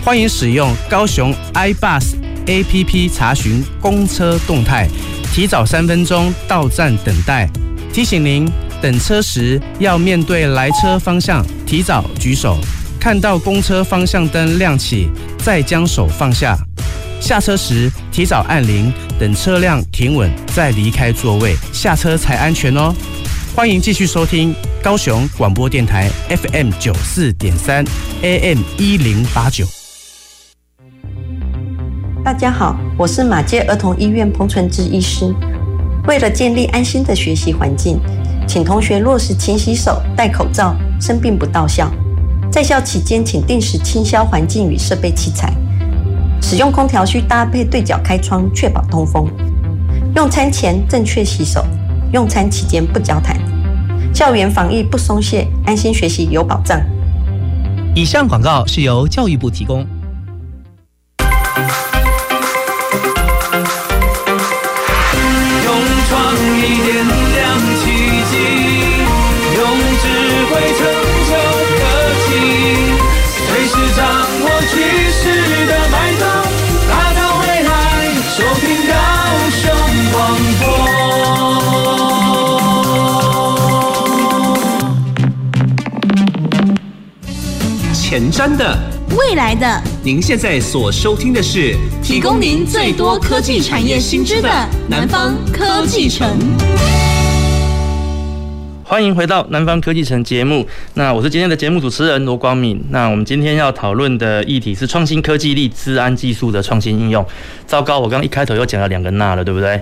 [0.03, 4.85] 欢迎使用高雄 iBus APP 查询公车动态，
[5.33, 7.49] 提早三分钟到站等待。
[7.93, 12.59] 提醒您，等车时要面对来车方向，提早举手。
[12.99, 15.07] 看到公车方向灯亮起，
[15.39, 16.57] 再将手放下。
[17.21, 22.93] 下车时提早按铃，等车辆停稳再离开座位，下车才安全哦。
[23.55, 27.85] 欢迎继续收听高雄广播电台 FM 九四点三
[28.23, 29.65] AM 一零八九。
[32.25, 35.33] 大家好，我是马街儿童医院彭纯之医师。
[36.07, 37.99] 为了建立安心的学习环境，
[38.47, 41.91] 请同学落实勤洗手、戴口罩，生病不到校。
[42.51, 45.53] 在校期间，请定时清消环境与设备器材。
[46.43, 49.31] 使用空调需搭配对角开窗，确保通风。
[50.13, 51.65] 用餐前正确洗手，
[52.11, 53.39] 用餐期间不交谈。
[54.13, 56.77] 校园防疫不松懈，安心学习有保障。
[57.95, 59.87] 以上广告是由教育部提供。
[88.57, 88.77] 的，
[89.17, 94.49] 未来的，您现在所收听的是提供您最多科技产业新知的
[94.89, 96.27] 南方科技城。
[98.83, 102.83] 欢迎回到南方科技城节目，那我是今天的节目主持人罗光敏。
[102.89, 107.25] 那我们今天要讨论的议题是创新科技力、治安技术的创新应用。
[107.65, 109.81] 糟糕，我刚刚一开头又讲了两个那了，对不对？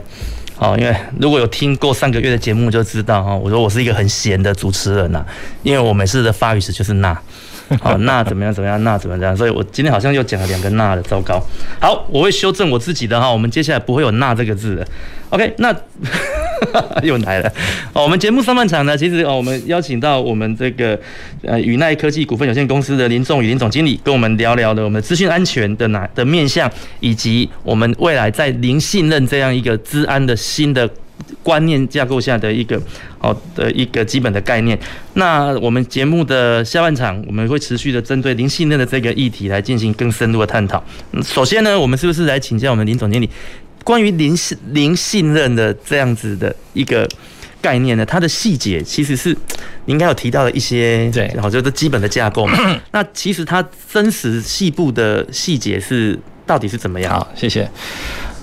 [0.60, 5.26] 哦，因为如果有听过上个月的节目就知道哈，我说我是一个很闲的主持人呐，
[5.64, 7.18] 因为我每次的发语词就是那。
[7.80, 8.54] 好，那怎么样？
[8.54, 8.84] 怎么样？
[8.84, 9.36] 那怎么样？
[9.36, 11.42] 所以我今天好像又讲了两个“那”的，糟糕。
[11.80, 13.32] 好，我会修正我自己的哈。
[13.32, 14.88] 我们接下来不会有“那”这个字的。
[15.30, 15.74] OK，那
[17.02, 17.50] 又来了。
[17.94, 21.00] 哦，我们节目上半场呢，其实哦，我们邀请到我们这个
[21.44, 30.90] 呃宇奈科技股份有限公司的林仲宇林总经理，跟我们聊聊的我们资讯安全的哪的面向，以及我们未来在零信任这样一个资安的新的。
[31.44, 32.82] 观念架构下的一个
[33.20, 34.78] 好的一个基本的概念。
[35.14, 40.84] 那我们节目的下半场，我们会持续的针对零信任的这个议题来进行更深入的探讨。
[41.24, 43.30] 首先呢，我们是不是来请教我们林总经理，
[43.84, 47.08] 关于零信零信任的这样子的一个
[47.62, 48.06] 概念呢？
[48.06, 49.36] 它的细节其实是
[49.86, 52.58] 你应该有提到的一些，对，然后就是基本的架构嘛。
[52.92, 57.14] 那其实它真实细部的细节是到底是怎么样？
[57.14, 57.70] 好，谢谢。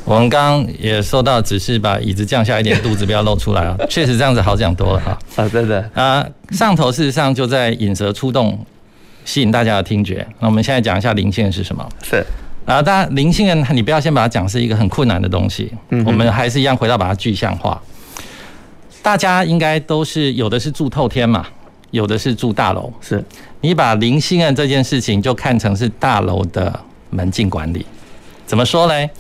[0.09, 3.77] 我们刚刚也说到，只是把椅子降下一点，肚子不要露出来啊。
[3.91, 5.19] 确实这样子好讲多了哈。
[5.37, 8.59] 啊，真的啊，上头事实上就在引蛇出洞，
[9.27, 10.27] 吸引大家的听觉。
[10.41, 11.87] 那我们现在讲一下灵性是什么？
[12.03, 12.25] 是
[12.65, 15.71] 啊，当然零信任你不要先把它讲是一个很困难的东西。
[15.91, 17.79] 嗯，我们还是一样回到把它具象化。
[19.03, 21.47] 大家应该都是有的是住透天嘛，
[21.91, 22.91] 有的是住大楼。
[23.03, 23.23] 是
[23.61, 27.85] 你把灵性啊这件事情就看成是大楼的门禁管理，
[28.47, 29.11] 怎么说呢？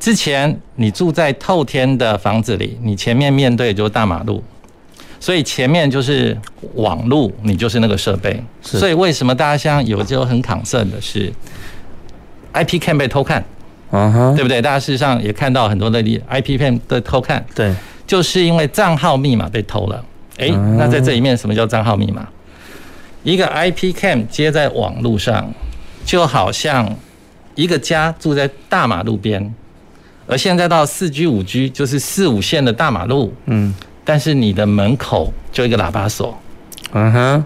[0.00, 4.42] 之前你住在透天的房子里，你前面面对就是大马路，
[5.18, 6.36] 所以前面就是
[6.74, 8.42] 网路，你就是那个设备。
[8.62, 11.32] 所以为什么大家像有就很 concern 的是
[12.52, 13.44] ，IP cam 被偷看，
[13.90, 14.62] 啊哈，对不对？
[14.62, 17.74] 大家事实上也看到很多的 IP cam 被偷看，对，
[18.06, 20.04] 就是因为账号密码被偷了。
[20.36, 22.26] 诶，那在这里面什么叫账号密码？
[23.24, 25.52] 一个 IP cam 接在网路上，
[26.04, 26.96] 就好像
[27.56, 29.52] 一个家住在大马路边。
[30.28, 36.38] 而现在到四 G、五 G 就是四五线的大马路，嗯，但是你的门口就一个喇叭锁，
[36.92, 37.44] 嗯哼，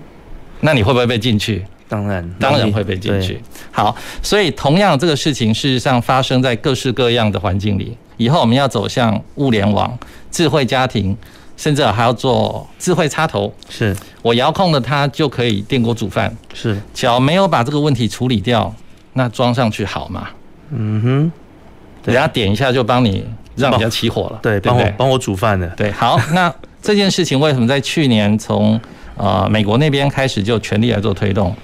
[0.61, 1.64] 那你会不会被进去？
[1.88, 3.40] 当然，当然会被进去。
[3.71, 7.97] 好，所以同样这个事情事实上发生在各式各样的环境里。
[8.16, 9.99] 以后我们要走向物联网、
[10.31, 11.16] 智慧家庭，
[11.57, 13.53] 甚至还要做智慧插头。
[13.68, 16.35] 是我遥控了它就可以电锅煮饭。
[16.55, 18.75] 是，只要没有把这个问题处理掉，
[19.12, 20.29] 那装上去好吗？
[20.71, 21.33] 嗯哼。
[22.05, 23.25] 人家点一下就帮你
[23.57, 25.90] 让人家起火了，对，帮我帮我煮饭的，对。
[25.92, 28.81] 好，那这件事情为什么在去年从
[29.17, 31.55] 呃美国那边开始就全力来做推动？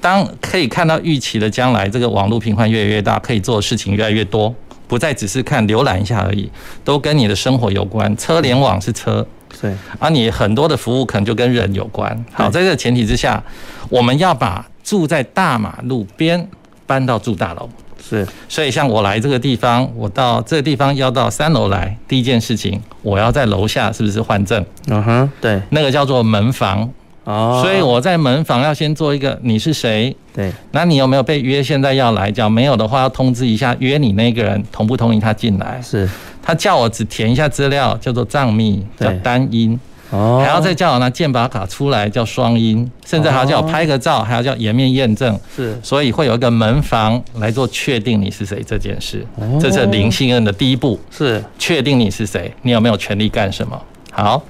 [0.00, 4.52] 当可以看到预期的将来，这个网络频宽越来越大，可以做的事情越来越多，
[4.88, 6.50] 不再只是看浏览一下而已，
[6.84, 8.14] 都跟你的生活有关。
[8.16, 9.24] 车联网是车，
[9.60, 12.24] 对，而你很多的服务可能就跟人有关。
[12.32, 13.42] 好，在这个前提之下，
[13.88, 16.48] 我们要把住在大马路边
[16.84, 17.68] 搬到住大楼。
[18.08, 24.64] 是，所以像我来这个地方，我到这个地方要到三楼来，第一件事情，我要在楼下是不是换证？
[24.88, 26.90] 嗯哼，对，那个叫做门房
[27.24, 30.14] 哦，所以我在门房要先做一个你是谁？
[30.34, 31.62] 对，那你有没有被约？
[31.62, 35.80] 现在要来，叫没有的话，要通知一下约你那个人同不同意他进来？
[35.80, 36.08] 是，
[36.42, 39.78] 他叫我只填一下资料，叫做账密，叫单音。
[40.12, 45.38] 哦，还要再叫我拿健保卡出来，叫双音，甚至还要叫我拍个照，还要叫颜面验证。
[45.56, 49.26] 是，所以会有一个门房来做确定你是谁这件事。
[49.36, 53.80] 哦，这是零信任的第一步，是确定你是谁，你有没有权利干什么？
[54.12, 54.42] 好，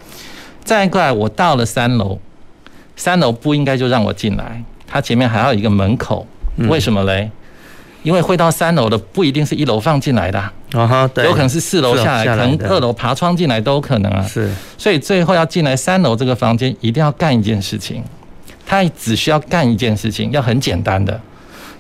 [0.64, 2.18] 再过来，我到了三楼，
[2.96, 6.26] 三楼不应该就让我进来，它前面还有一个门口，
[6.68, 7.30] 为什么嘞？
[8.03, 10.38] 因为会到三楼的不一定是一楼放进来的，
[10.72, 14.22] 啊哈，对，有可能是四楼下来，可能二楼爬窗进来都有可能啊。
[14.22, 18.03] 是，所以最后要进来三楼这个房间，一定要干一件事情。
[18.64, 21.20] 他只需要干一件事情，要很简单的，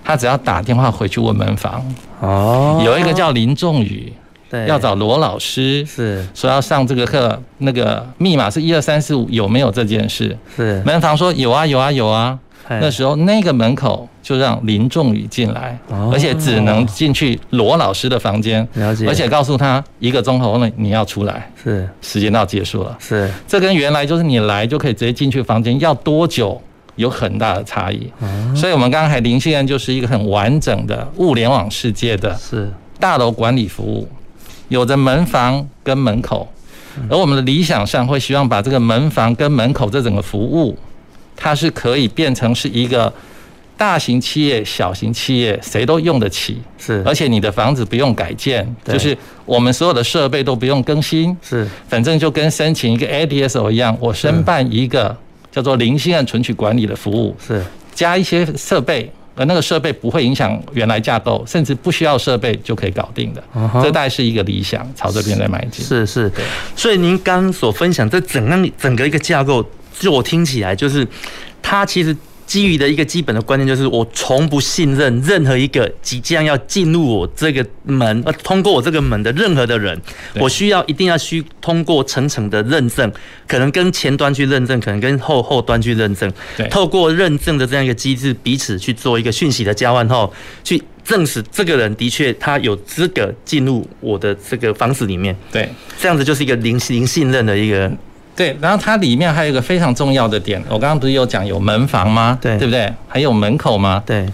[0.04, 1.82] 他只要打电话回去问门房。
[2.20, 4.12] 哦，有一个叫林仲宇，
[4.50, 10.36] 对，要找罗老师，是说要上这个课，那个密码是一二三四五，有没有这件事？
[10.54, 12.38] 是，门房说有啊有啊有啊。
[12.68, 15.78] 那时候那个门口就让林仲宇进来，
[16.12, 21.88] 而且只能进去罗老师的房间，了解，而且告诉他一个钟头内你要出来，是。
[22.00, 23.30] 时间到结束了，是。
[23.46, 26.60] 这跟原来就是你来就可以直接进去房间，要多久
[26.96, 28.10] 有很大的差异。
[28.54, 32.70] 所以我们刚才林信任就是一个很完整的物联网世界的，是。
[33.00, 34.08] 大楼管理服务，
[34.68, 36.48] 有着门房跟门口，
[37.10, 40.78] 而我们的理想上会希望把这个门房跟门口这整个服务。
[41.36, 43.12] 它是可以变成是一个
[43.76, 55.16] 大型企业、小型企业谁都用得起，是，而且你的房子不用改建，就是我们所有的设备都不用更新，是，反正就跟申请一个 ADSO 一样，我申办一个
[55.50, 57.60] 叫做零信任存取管理的服务，是，
[57.92, 63.42] 加一些设备，而那个设备不会影响原来架构，甚至不需要设备就可以搞定的，
[63.82, 65.84] 这大概是一个理想，朝这边来迈进。
[65.84, 66.30] 是是，
[66.76, 69.66] 所以您刚所分享这整个整个一个架构。
[69.98, 71.06] 就我听起来，就是
[71.60, 79.98] 他其实基于的一个基本的观念，就是我从不信任任何一个即将要进入我这个门，呃，通过我这个门的任何的人。
[80.34, 83.10] 我需要一定要需通过层层的认证，
[83.46, 86.30] 可能跟前端去认证，可能跟后后端去认证。
[86.68, 90.30] 透过认证的这样一个机制，彼此去做一个讯息的交换后，
[90.62, 95.34] 去证实这个人的确他有资格进入我的这个房子里面。
[95.50, 95.66] 对，
[95.98, 97.90] 这样子就是一个零零信任的一个。
[98.34, 102.38] 对，然后它里面还有一个非常重要的点，我刚刚不是有讲有门房吗？
[102.40, 102.92] 对，对不对？
[103.06, 104.02] 还有门口吗？
[104.06, 104.26] 对，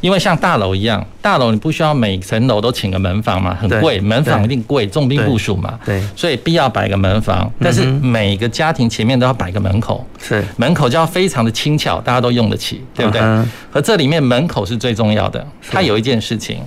[0.00, 5.78] 因为像大楼一样，大楼你不需要每层楼都请个门房嘛，很贵，门房一定贵，重兵部署嘛。
[5.84, 13.20] 对，所以必要摆个门房，但是每个家庭前面都要摆个门口，是门口就要非常的轻巧，大家都用得起，对不对？
[13.70, 16.58] 和这里面门口是最重要的，它有一件事情，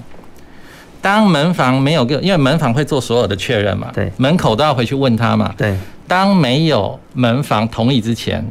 [1.04, 5.76] 当门房没有个，因为门房会做所有的确认嘛，对，门口都要回去问他嘛，对。
[6.08, 8.46] 当没有门房同意之前，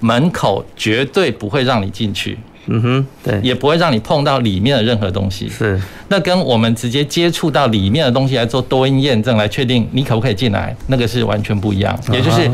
[0.00, 2.38] 门口绝对不会让你进去。
[2.66, 5.48] 嗯哼，对，也不会让你碰到里面的任何东西。
[5.48, 11.98] 是，那跟我们直接接触到里面的东西来做多因验证，来确定你可不可以进来，那个是完全不一样。
[12.12, 12.50] 也就是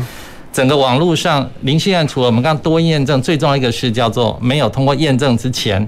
[0.53, 5.85] 整个网络上零信任，除了我们刚刚多因验证，最重要一个是叫做没有通过验证之前。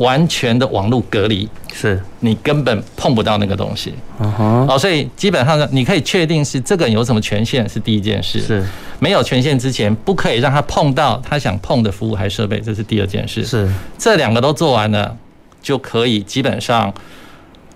[0.00, 3.92] 完全的网络隔离，是你根本碰不到那个东西。
[4.18, 8.40] 哦，所以基本上呢，你可以确定是这个人有什么权限是第一件事。
[8.40, 8.64] 是，
[8.98, 13.44] 没有权限之前，不可以让他碰到他想碰的服务还设备，这是第二件事。
[13.44, 15.14] 是，这两个都做完了，
[15.62, 16.92] 就可以基本上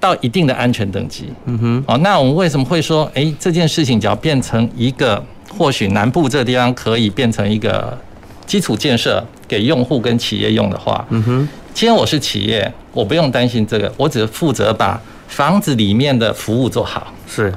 [0.01, 1.29] 到一定的安全等级。
[1.45, 1.85] 嗯哼。
[1.87, 5.22] 哦，那我们为什么会说，诶，这件事情只要变成一个，
[5.59, 7.99] 或许南部这个地方可以变成一个
[8.47, 11.49] 基础建设给用户跟企业用的话，嗯哼。
[11.72, 17.12] 今天我是企业，我不用担心这个，我只是负责把房子里面的服务做好。
[17.26, 17.53] 是，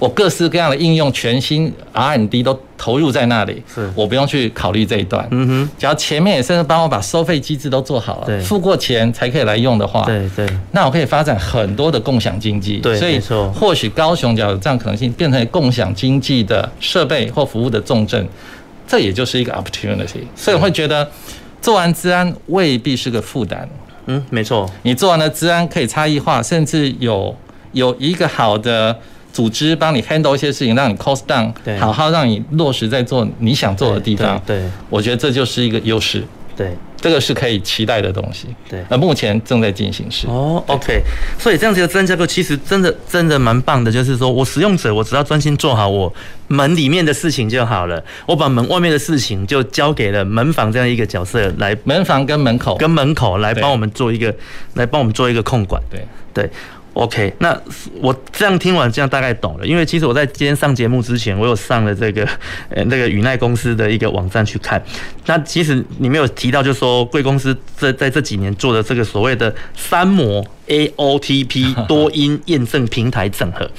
[0.00, 3.62] 我各式各样的应用，全新 R&D 都投入在那里。
[3.72, 5.24] 是，我不用去考虑这一段。
[5.30, 12.78] 嗯哼，只要前面也甚至帮我把收费机制都做好了，付过钱才可以来用的话，对对，那我可以发展很多的共享经济。
[12.78, 13.20] 对，所以
[13.54, 18.28] 或许高雄就有这样可能性，变成共享经济的设备或服务的重镇，
[18.86, 20.20] 这也就是一个 opportunity。
[20.34, 21.10] 所以我会觉得。
[21.58, 23.66] 做完治安未必是个负担，
[24.04, 24.70] 嗯，没错。
[24.82, 27.34] 你做完了治安可以差异化，甚至有
[27.72, 28.96] 有一个好的
[29.32, 34.40] 组织帮你 handle 一些事情，让你 cost down，好好让你落实在做你想做的地方。
[34.46, 36.22] 对，我觉得这就是一个优势。
[36.56, 38.46] 对，这个是可以期待的东西。
[38.68, 40.26] 对，那目前正在进行时。
[40.26, 41.02] 哦，OK。
[41.38, 46.10] 所以这样子的资安架构其实真的真的蛮棒的，就是说我使用者我只要专心做好我
[46.48, 54.34] 门里面的事情就好了，我把门外面的事情就交给了门房这样一个角色来，门房跟门口跟门口来帮我们做一个
[54.74, 55.82] 来帮我们做一个控管。
[55.90, 56.02] 对
[56.32, 56.50] 对。
[56.96, 57.54] OK，那
[58.00, 59.66] 我这样听完，这样大概懂了。
[59.66, 62.26] 因为其实我在今天上节目之前，我有上了这个
[62.70, 64.82] 呃那个宇奈公司的一个网站去看。
[65.26, 73.70] 那其实你没有提到，就是说贵公司这在这几年做的这个所谓的三模 AOTP 多因验证平台整合。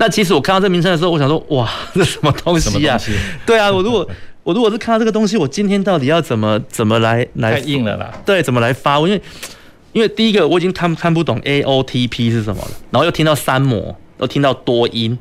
[0.00, 3.00] 那其实我看到这名称的时候，我想说，哇， 这什么东西啊？
[3.46, 4.08] 对啊，我如果
[4.42, 7.52] 我如果是看到这个东西，我今天到底要怎么怎么来来？
[7.52, 8.12] 太硬了啦。
[8.26, 8.98] 对，怎么来发？
[8.98, 9.22] 因为。
[9.94, 15.18] 因为第一个我已经看看不懂 AOTP 是什么了，然后又听到三模，又听到多音。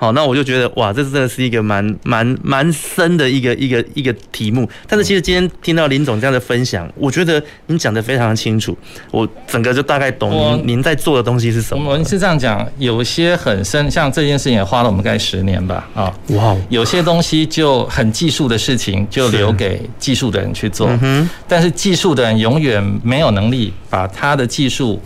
[0.00, 4.68] 好，那我就觉得哇，这真的是一个蛮蛮蛮深的一个一个一个题目。
[4.86, 8.78] 但是其实今天听到林总这样的分享，我觉得您讲的非常的清楚，
[9.10, 11.90] 我整个就大概懂您您在做的东西是什么。
[11.90, 15.88] 我们是这样讲，有些很深，像这件事情也花了我们大概十年吧。
[15.94, 20.88] 啊，哇，有些东西就很技术的事情，就留给技术的人去做。
[21.02, 25.02] 嗯，但是技术的人永远没有能力把他的技术。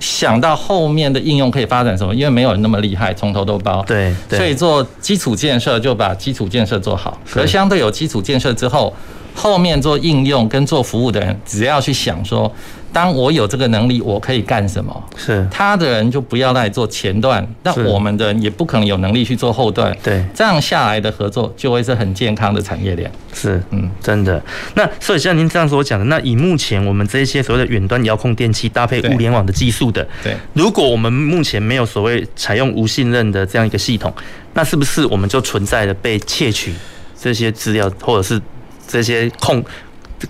[0.00, 2.12] 想到后面的应用可以发展什么？
[2.12, 3.84] 因为没有人那么厉害，从头都包。
[3.86, 7.16] 对，所以做基础建设就把基础建设做好。
[7.30, 8.92] 可是相对有基础建设之后，
[9.34, 12.50] 后面做应用跟做服务的人，只要去想说。
[12.92, 15.04] 当我有这个能力，我可以干什么？
[15.16, 19.96] 是他的人就不要来做前段，那我们的人也不可能有能力去做后段。
[20.02, 23.10] 对，这样下来的合作就会是很健康的产业链。
[23.32, 24.42] 是，嗯，真的。
[24.74, 34.12] 那所以像您这样所讲的，那以目前我们这些所谓的远端遥控电器搭配物联网的技术的，对，如果我们目前没有所谓采用无信任的这样一个系统，
[34.54, 36.74] 那是不是我们就存在了被窃取
[37.18, 38.40] 这些资料，或者是
[38.88, 39.64] 这些控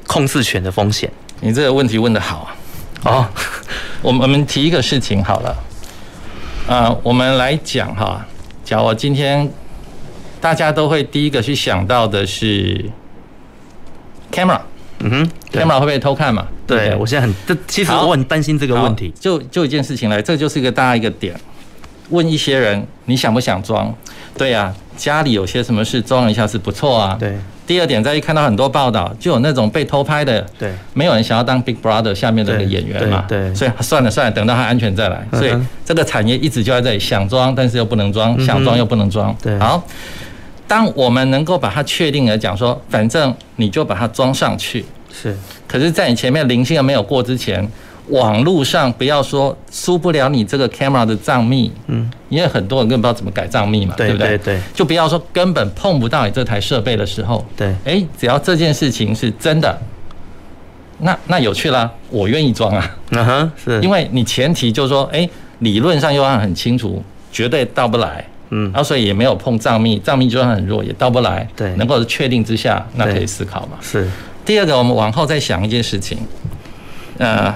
[0.07, 1.11] 控制权的风险？
[1.41, 2.49] 你这个问题问得好
[3.03, 3.11] 啊！
[3.13, 3.27] 哦，
[4.03, 5.57] 我们我们提一个事情好了，
[6.69, 8.25] 呃，我们来讲哈，
[8.65, 9.51] 假如我今天
[10.41, 12.85] 大家都会第一个去想到的是
[14.31, 14.61] camera，
[14.99, 16.47] 嗯哼，camera 会不会偷看嘛？
[16.67, 19.13] 对，对，我现在很，这其实我很担心这个问题。
[19.19, 21.35] 就就一件事情来，这就是一个大一个点，
[22.11, 23.95] 问一些人，你想不想装？
[24.37, 27.17] 对呀、啊，家里有些什么事装一下是不错啊。
[27.19, 27.35] 对。
[27.71, 35.25] 第二点，再一看到很多报道，就有那种被偷拍的，对，没有人想要当 Big Brother 下面的那个演员嘛，对，所以算了算了，等到他安全再来。
[35.31, 35.53] 所以
[35.85, 39.33] 这个产业一直就在这里，想装但是又不能装，想装又不能装。
[39.41, 39.81] 对，好，
[40.67, 45.37] 当我们能够把它确定的讲说，反正你就把它装上去，是，
[45.69, 47.65] 可是在你前面灵性还没有过之前。
[48.11, 54.37] 网络上不要说输不了你这个 camera 的账密，嗯，因为很多人根本不知道怎么改账密嘛，对不对？
[54.39, 59.79] 对，就不要说根本碰不到你这台设备的时候，对，哎，只要这件事情是真的，
[60.99, 65.29] 那那有趣啦，我愿意装啊，嗯哼，是，因为你前提就是说，哎，
[65.61, 74.09] 理论上又要很清楚，绝对到不来，嗯，然后所以也没有碰账密，账密就算很弱也到不来，对，能够确定之下，那可以思考嘛，是。
[74.45, 76.19] 第二个，我们往后再想一件事情，
[77.19, 77.55] 呃。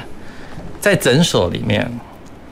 [0.85, 1.91] 在诊所里面，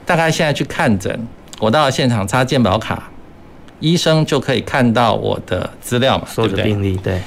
[0.07, 1.27] 大概现在去看诊，
[1.59, 3.07] 我到了现场插健保卡，
[3.79, 6.63] 医生就可以看到我的资料嘛，对不对？
[6.63, 7.21] 病历对。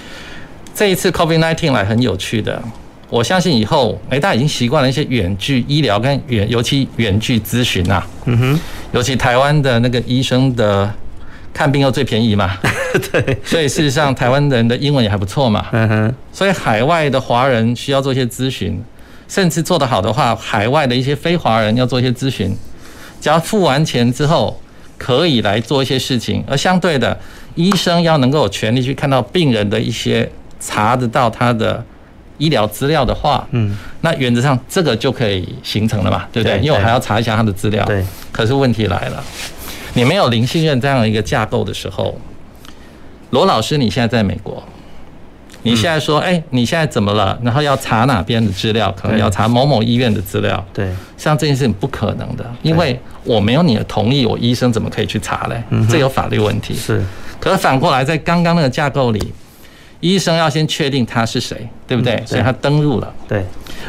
[0.74, 2.60] 这一次 COVID-19 来很有趣的，
[3.08, 8.02] 我相信以后，哎，大家已经习惯了一些远距医疗跟远，尤其远距咨询呐。
[8.24, 8.60] 嗯哼。
[8.90, 10.92] 尤其台湾的那个医生的
[11.54, 12.58] 看病又最便宜嘛。
[13.12, 13.38] 对。
[13.44, 15.66] 所以事实上，台湾人的英文也还不错嘛。
[15.70, 16.14] 嗯哼。
[16.32, 18.82] 所以海外的华人需要做一些咨询。
[19.28, 22.56] 甚至做得好的话，海外的一些非华人要做一些咨询，
[23.20, 24.60] 只要付完钱之后，
[24.96, 26.44] 可以来做一些事情。
[26.46, 27.18] 而相对的，
[27.54, 31.84] 医生要能够有权利去看到病人的一些查得到他的
[32.38, 36.58] 医疗资料的话，嗯，那原则上这个就可以形成了嘛，对不对？
[36.58, 37.84] 因为我还要查一下他的资料。
[37.84, 38.04] 对。
[38.30, 39.24] 可是问题来了，
[39.94, 42.16] 你没有零信任这样一个架构的时候，
[43.30, 44.62] 罗老师，你现在在美国。
[45.70, 47.38] 你现在说，哎，你现在怎么了？
[47.42, 48.90] 然后要查哪边的资料？
[48.92, 50.64] 可能要查某某医院的资料。
[50.72, 55.62] 对，像这件事情不可能的，因为我没有你的同意，我医生怎么可以去查嘞？
[55.88, 56.74] 这有法律问题。
[56.74, 57.02] 是，
[57.40, 59.32] 可是反过来，在刚刚那个架构里，
[60.00, 62.22] 医生要先确定他是谁，对不对？
[62.24, 63.12] 所以他登入了。
[63.26, 63.44] 对。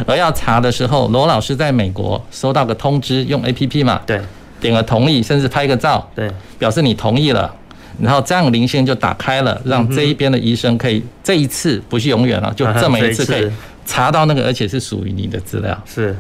[0.06, 4.02] 而要查的时候，罗老师在美国收到个通知，用 APP 嘛？
[4.06, 4.20] 对。
[4.60, 7.54] 点个同意，甚至拍个照，对，表示你同意了。
[8.02, 13.50] 然后这样灵性就打开了，让这一边的医生可以这一次不是永远了，就这么一次 可以
[13.86, 15.84] 查到那个，而且是属于你的资料。
[15.86, 16.16] 是，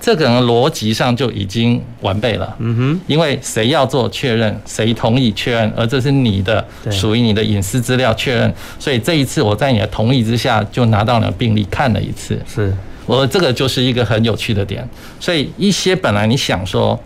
[0.00, 2.54] 这个逻辑上就已经完备了。
[2.60, 12.40] 嗯哼，因为谁要做确认，谁同意确认，而这是你的属于你的隐私资料确认，所以这一次我在你的同意之下就拿到你的病历看了一次。
[12.46, 12.72] 是，
[13.06, 14.88] 我这个就是一个很有趣的点。
[15.18, 16.98] 所以一些本来你想说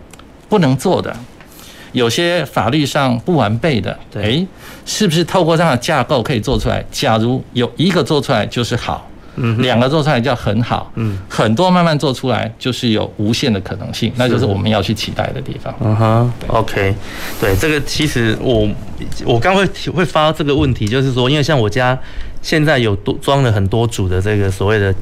[0.47, 1.15] 不能做的。
[1.93, 4.45] 有些法律上不完备的，诶，
[4.85, 6.83] 是不是透过这样的架构可以做出来？
[6.91, 15.73] 假如有一个做出来就是好，嗯，两个做出来叫很好，嗯，很多慢慢做出来就是有无限的可能性，那就是我们要去期待的地方。
[15.79, 16.93] 嗯哼，OK，
[17.39, 18.67] 对，这个其实我
[19.25, 19.65] 我刚会
[19.95, 21.97] 会发这个问题，就是说，因为像我家。
[22.43, 24.93] 现在有多装了很多组的这个所谓的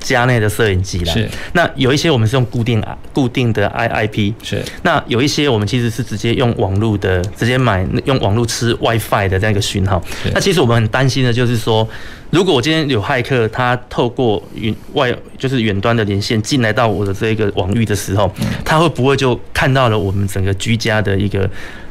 [0.00, 1.12] 家内的摄影机了。
[1.12, 1.28] 是。
[1.52, 2.82] 那有一些我们是用固定
[3.12, 4.34] 固定的 I I P。
[4.42, 4.60] 是。
[4.82, 10.02] 那有一些我们其实是直接用网络的，直接买用网络吃 WiFi 的这样一个讯号。
[10.32, 11.86] 那其实我们很担心的就是说，
[12.30, 18.32] 如果我今天有骇客，他透过远外就是远端的连线进来到我的这个网域的时候，
[18.64, 21.48] 他会不会就看到了我们整个居家的一个？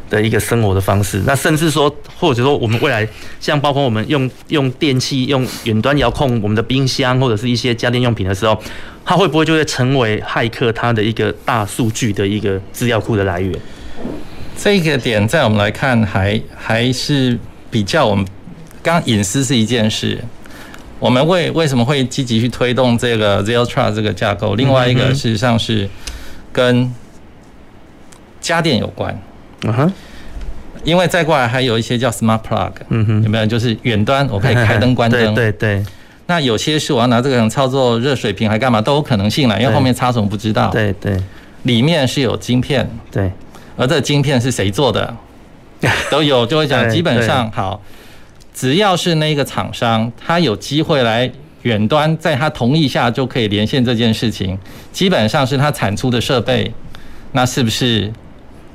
[0.10, 3.08] 的一个生活的方式，那甚至说，或者说我们未来
[3.40, 8.58] 像包括我们用用电器、用远端遥控我们的冰箱或者是一些家电用品的时候，
[9.04, 13.54] 它会不会就会成为骇客它的一个大数据的一个资料库的来源？
[14.58, 17.38] 这个点在我们来看还还是
[17.70, 18.26] 比较我们
[18.82, 20.20] 刚隐私是一件事，
[21.00, 24.56] 我们为为什么会积极去推动这个 Zero Trust 这个架构？
[24.56, 25.90] 另外一个事实上是
[26.52, 26.92] 跟
[28.40, 29.22] 家电有关。
[29.64, 29.94] 嗯哼，
[30.84, 33.46] 因为再过来还有一些叫 smart plug，嗯哼，有没有？
[33.46, 35.86] 就是远端我可以开灯关灯，对对对。
[36.28, 40.70] 那有些是我要拿这个人操作热水瓶还干嘛都有可能性了，因为后面插什么不知道。
[40.70, 41.18] 对对，
[41.64, 43.32] 里面是有晶片，对，
[43.78, 45.16] 而这个晶片是谁做的，
[46.12, 46.90] 都有就会讲。
[46.90, 47.82] 基本上好，
[48.54, 51.32] 只要是那个厂商，他有机会来
[51.62, 54.58] 远端，在他同意下就可以连线这件事情，
[54.92, 56.70] 基本上是他产出的设备，
[57.32, 58.12] 那是不是？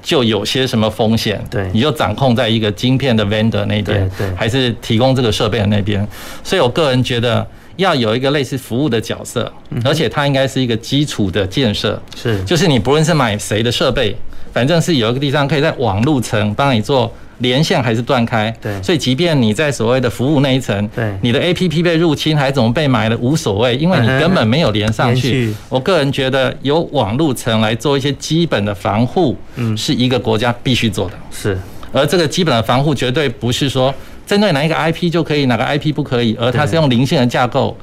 [0.02, 6.06] 就有些什么风险，对，你就掌控在一个晶片的 vendor 那边，对，还是提供这个设备的那边。
[6.42, 7.46] 所以我个人觉得
[7.76, 9.50] 要有一个类似服务的角色，
[9.84, 14.16] 而且它应该是一个基础的建设，是，就是你不论是买谁的设备，
[14.52, 17.10] 反正是有一个地方可以在网路层帮你做。
[17.42, 25.52] 连线还是断开，对，所以即便你在所谓的服务那一层，对，你的 APP 被入侵还是怎么被埋了无所谓，因为你根本没有连上去。
[25.68, 31.14] 我个人觉得有网路层来做一些基本的防护，嗯，是一个国家必须做的。
[31.30, 31.58] 是，
[31.92, 33.92] 而这个基本的防护绝对不是说
[34.26, 37.76] 针对哪一个 IP 就可以，哪个 IP 不可以，而它是用零线的架构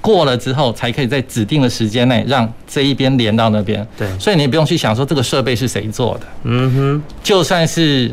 [0.00, 3.86] 过了之后，才可以在指定的时间内让这一边连到那边。
[3.96, 8.12] 对，所以你不用去想说这个设备是谁做的，嗯哼，就算是。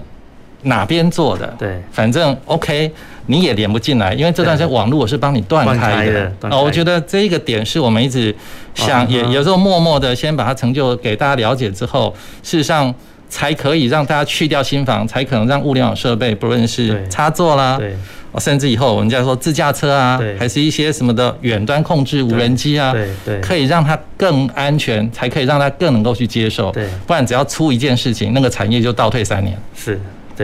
[0.64, 1.54] 哪边做的？
[1.58, 2.92] 对，反正 OK，
[3.28, 6.32] 你也连不进来，因为这段时间网络我是帮你断开的。
[6.50, 8.36] 哦，我觉得这一个点是我们一直
[8.76, 12.94] 想，也有时候默默的先把它成就给大家了解之后，事实上
[13.30, 17.96] 才可以让大家去掉新房，才可能让物联网设备不论是插座啦，对，
[18.40, 26.72] 甚至以后我们再说自驾车啊，还是一些什么的远端控制无人机啊，对对，可以让它更安全，才可以让它更能够去接受。
[26.72, 29.58] 对，不然只要出一件事情，那个产业就倒退三年。
[29.76, 30.00] 是。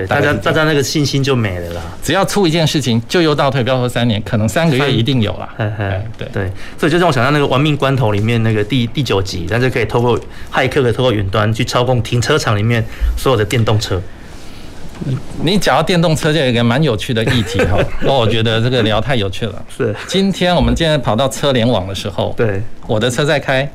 [0.06, 1.82] 对，大家大家那个信心就没了啦。
[2.04, 5.50] 只要出一件事情，就又倒退，不要说三年，可能三个月一定有啦。
[6.18, 10.20] 对对，所以就让我想到那个《玩命关头》里面那个第第九集，但是可以透过
[10.54, 12.84] 骇客的透过云端去操控停车场里面
[13.18, 14.02] 所有的电动车。
[15.44, 17.78] 你讲到电动车，就有一个蛮有趣的议题哈。
[18.02, 19.66] 那 我觉得这个聊太有趣了。
[19.76, 19.96] 是。
[20.08, 23.70] 今天我们今天跑到车联网的时候，对，我的车在开。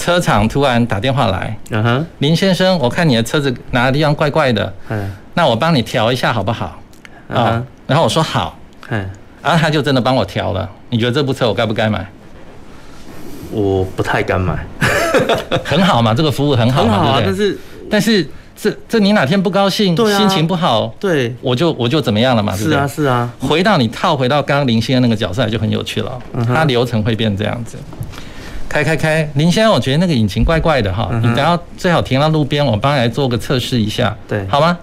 [0.00, 6.80] 车厂突然打电话来，嗯哼，林先生，我看你的车子哪个地方怪怪的，嗯，那我帮你调一下好不好？
[7.28, 9.06] 啊，然后我说好，嗯，
[9.42, 10.66] 然后他就真的帮我调了。
[10.88, 12.04] 你觉得这部车我该不该买？
[13.52, 14.64] 我不太敢买，
[15.62, 17.58] 很好嘛，这个服务很好嘛，很好啊，但是
[17.90, 18.26] 但是
[18.56, 27.76] 这这你哪天不高兴，心情不好，对，我就我就怎么样了嘛，是啊是啊，回到你套回到刚刚林先生那个角色来就很有趣了，他流程会变这样子。
[28.70, 34.78] 开开开，林先生，我觉得那个引擎怪怪的哈，你等下最好停到路边，我帮你来做个测试一下，对，好吗？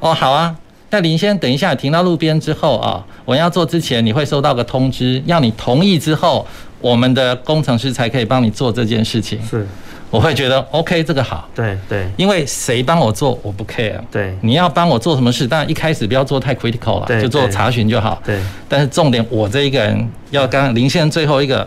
[0.00, 0.54] 哦，好啊。
[0.90, 6.46] 那林先生，等一下停到路边之后啊，我要做之前，你会收到个通知，要你同意之后，
[6.78, 9.42] 我们的工程师才可以帮你做这件事情。
[9.48, 9.66] 是，
[10.10, 11.48] 我会觉得 OK，这个好。
[11.54, 13.98] 对对，因为谁帮我做我不 care。
[14.10, 18.20] 对，你要帮我做什么事，当然一开始不要做太 critical 了，就做查询就好。
[18.22, 21.66] 对，但是重点，我这一个人要刚刚林先生最后一个。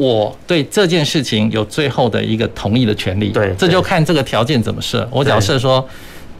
[0.00, 5.06] 我对这件事情有最后的一个同意的权利，对，这就看这个条件怎么设。
[5.12, 5.86] 我假设说，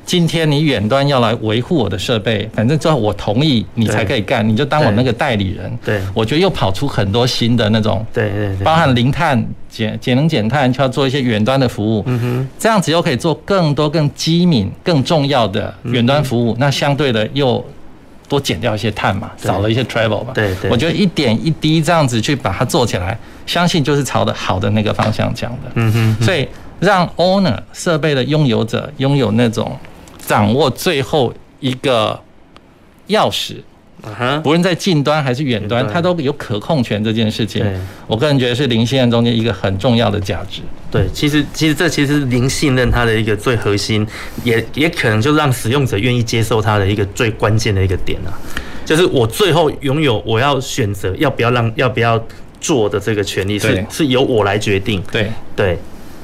[0.06, 5.70] 今天你远端要来维护我的设备，反正最后我同意你才可以干，你就当我那个代理人。
[5.84, 12.02] 对，我觉得又跑出很多新的那种，对对对，包含零碳减节能减碳，就要做一些远端的服务。
[12.06, 16.56] 嗯哼，这样子又可以做更多更机敏、更重要的远端服务。
[16.58, 17.62] 那相对的又。
[18.31, 20.33] 多减掉一些碳嘛，少了一些 travel 嘛。
[20.33, 25.72] 对对，我觉得一点一滴这样子去把它做起来，相信就是朝着好的那个方向讲的。
[25.74, 26.24] 嗯哼。
[26.24, 26.47] 所以
[26.78, 29.76] 让 owner 设备的拥有者拥有那种
[30.24, 32.18] 掌握最后一个
[33.09, 33.57] 钥匙，
[34.42, 37.64] 不论在近端还是远端，它都有可控权这件事情。
[38.07, 40.61] 我个人觉得是零信任中间一个很重要的价值。
[40.90, 44.07] 对，其实其实这其实是零信任它的一个最核心，
[44.42, 48.34] 也也可能就让使用者愿意接受它的一个最关键的一个点啊，
[48.84, 52.20] 就是我最后拥有我要选择要不要让要不要
[52.61, 55.03] 做的这个权利是是由我来决定。
[55.12, 55.78] 对对。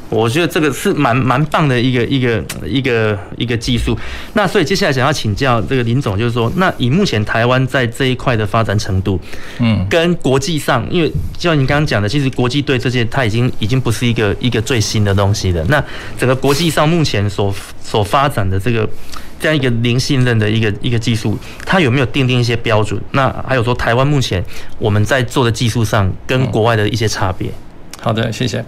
[0.09, 3.99] 我觉得这个是蛮蛮棒的一个一个一个一个技术。
[4.35, 9.21] 那所以接下来想要请教这个林总，就是说，那以目前台湾在这一块的发展程度，
[9.59, 15.65] 嗯，跟国际上，因为就像你刚刚讲的，其实国际对这些它已经已经不是一个一个最新的东西了。
[15.69, 15.83] 那
[16.19, 18.89] 整个国际上目前所所发展的这个
[19.41, 23.01] 这样一个零信任的一个一个技术，它有没有订定一些标准？
[23.11, 24.45] 那还有说台湾目前
[24.79, 27.51] 我们在做的技术上跟国外的一些差别？
[28.07, 28.65] 好的，谢谢。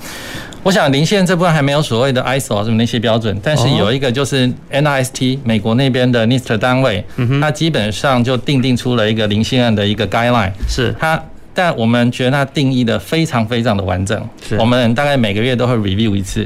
[0.65, 7.05] 我想零线这部分还没有所谓的 ISO 什么那些标准，但是有一个就是 NIST 美国那边的 NIST 单位，
[7.41, 10.51] 它基本上就定定出了一个零线案的一个 guideline。
[10.67, 10.93] 是。
[10.99, 11.23] 它，
[11.55, 14.29] 但我们觉得它定义的非常非常的完整。
[14.49, 14.57] 是。
[14.59, 16.45] 我们大概每个月都会 review 一次，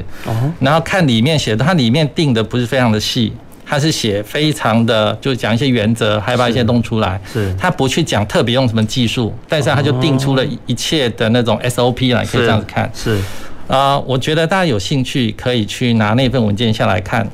[0.59, 3.33] 然后看里面写的，它里面定的不是非常的细，
[3.73, 7.19] 它是写非常的，就讲一些原则，还把一些弄出来。
[7.33, 12.87] 是他不去讲特别用什么技术，但是他就定出了一切的那种 SOP 来，可以这样子看。
[12.93, 13.19] 是。
[13.67, 17.27] 啊，我觉得大家有兴趣可以去拿那份文件下来看。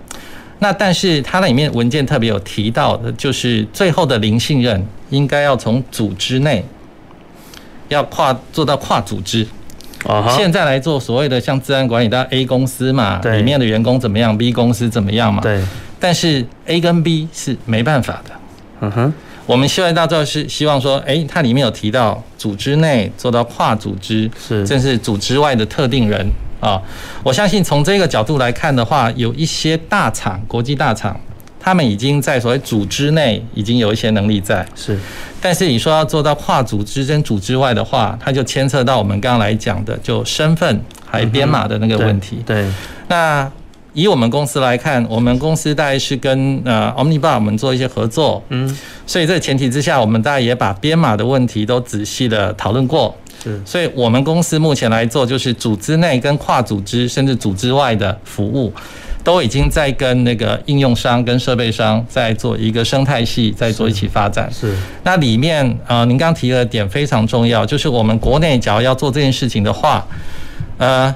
[0.59, 6.63] 那但是它那里面文件特别有提到的，就是最后的零信任应该要从组织内
[7.89, 9.45] 要跨做到跨组织。
[10.05, 15.41] 哦，现在来做所谓的像治安管理，到 A 公司嘛，里面的员工怎么样，B 公司怎么样嘛？
[15.41, 15.61] 对。
[15.99, 18.31] 但是 A 跟 B 是没办法的。
[18.81, 19.13] 嗯哼。
[19.45, 26.23] 我们希望大家是希望说，诶，它里面有提到组织内做到跨组织，是，这是组织外的特定人
[26.59, 26.79] 啊。
[27.23, 31.19] 我相信从这个角度来看的话，有一些大厂、国际大厂，
[31.59, 34.95] 他们已经在所谓组织内已经有一些能力在，是。
[35.41, 42.43] 但是你说要做到跨组织跟组织外的话，它就牵涉到我们刚刚来讲的，就身份还有编码的那个问题。
[42.45, 42.67] 对，
[43.07, 43.51] 那。
[43.99, 58.71] 以我们公司来看，我们公司大概是跟呃 Omnibar 我们做一些合作，嗯，所以这个前提之下，我们大概也把编码的问题都仔细的讨论过，是，所以我们公司目前来做就是组织内跟跨组织甚至组织外的服务，
[59.21, 64.73] 都已经在跟那个应用商跟设备商在做一个生态系，在做一起发展，是。
[65.03, 70.07] 那里面呃，您刚提的点非常重要，就是我们国内只要要做这件事情的话，
[70.77, 71.13] 呃。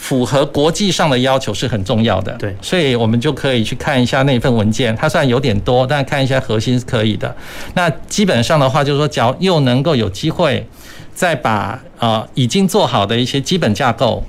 [0.00, 7.32] 符合国际上的要求是很重要的，对，所以我们就可以去看一下那份文件，它虽然有点多，但看一下核心是可以的。
[7.74, 10.66] 那基本上的话，就是说，只要又能够有机会
[11.14, 14.24] 再把啊已经做好的一些基本架构，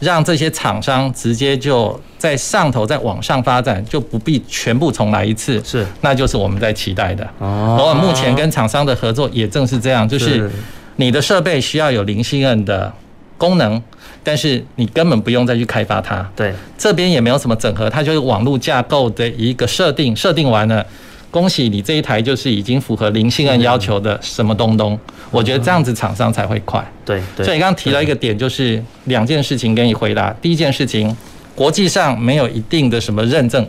[0.00, 7.22] 让这些厂商直接就在上头再往上发展，就不必全部重来一次，是，那就是我们在期待的。
[7.38, 10.50] 哦，而我目前跟厂商的合作也正是这样，就是
[10.96, 12.90] 你的设备需要有零信任的
[13.36, 13.80] 功能。
[14.24, 20.84] 但是你根本不用再去开发它，对，这边也没有什么整合，它就是网络架构的一个设定，设定完了，
[21.30, 24.98] 恭喜你这一台就是已经符合零信任要求的什么东东，
[25.30, 31.16] 我觉得这样子厂商才会快，对，所以你刚刚提到一个点，就是两件事情给你回答，第一件事情，
[31.54, 33.66] 国际上没有一定的什么认证，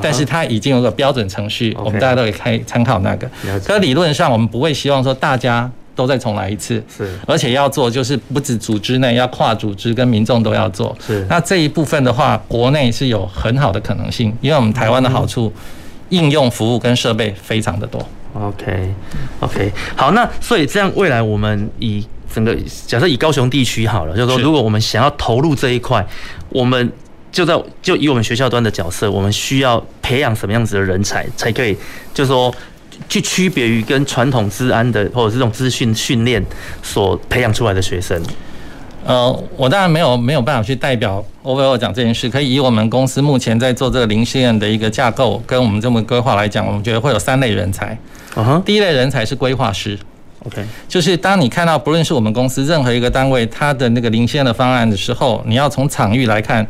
[0.00, 3.28] 但是它已经有个标准程序，我们大家都可以开参考那个，
[3.64, 5.70] 可理论上我们不会希望说大家。
[5.96, 11.26] 都再重来一次，是，而且要做就是不止组织内，要跨组织跟民众都要做，是。
[11.28, 15.50] 那这一部分的话，国内是有很好的可能性，因为我们台湾的好处，
[16.10, 18.06] 应用服务跟设备非常的多。
[18.34, 22.54] OK，OK，好，那所以这样未来我们以整个
[22.86, 26.06] 假设以高雄地区好了，就是说如果我们想要投入这一块，
[26.50, 26.92] 我们
[27.32, 31.74] 就在就以我们学校端的角色，我们需要培养什么样子的人才，才可以
[32.12, 32.54] 就是说。
[33.08, 36.44] 去区别于跟传统治安的或者这种资讯训练
[36.82, 38.20] 所培养出来的学生，
[39.04, 47.96] 呃，我当然没有没有办法去代表 OVO 讲这件事，可以以我们公司目前在做这个零信任的一个架构跟我们这么规划来讲，我们觉得会有三类人才。
[48.34, 49.98] 嗯哼，第一类人才是规划师
[50.44, 56.66] ，OK，就是当你看到不论是我们公司任何一个单位它的那个零信任的方案的时候，你要从场域来看。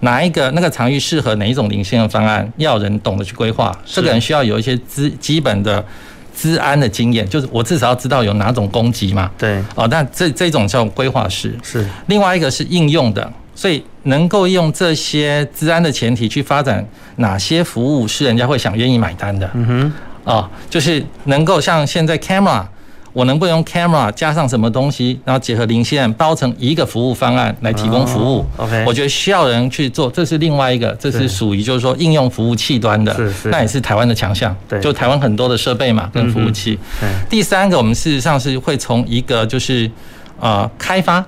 [0.00, 2.50] 哪一个那个场域适合哪一种领先的方案？
[2.56, 5.84] 要人懂得去规划，这个人需要有一些资基本的
[6.34, 9.30] 资安的经验，就是我至少要知道有哪种攻击嘛。
[9.36, 11.54] 对，哦，那这这种叫规划师。
[11.62, 16.86] 是，另外一个是应用的，所以能够用这些资安的前提去发展
[17.16, 19.50] 哪些服务是人家会想愿意买单的。
[19.54, 19.92] 嗯
[20.24, 22.64] 哼，啊，就是能够像现在 camera。
[23.12, 34.54] 我能不能用 camera 加上什么东西，然后结合零线包成一个服务方案来提供服务？OK，我觉得需要人去做，这是另外一个，这是属于就是说应用服务器端的，是是，那也是台湾的强项。
[34.68, 36.78] 对，就台湾很多的设备嘛，跟服务器。
[37.28, 39.90] 第三个，我们事实上是会从一个就是
[40.38, 41.24] 呃开发。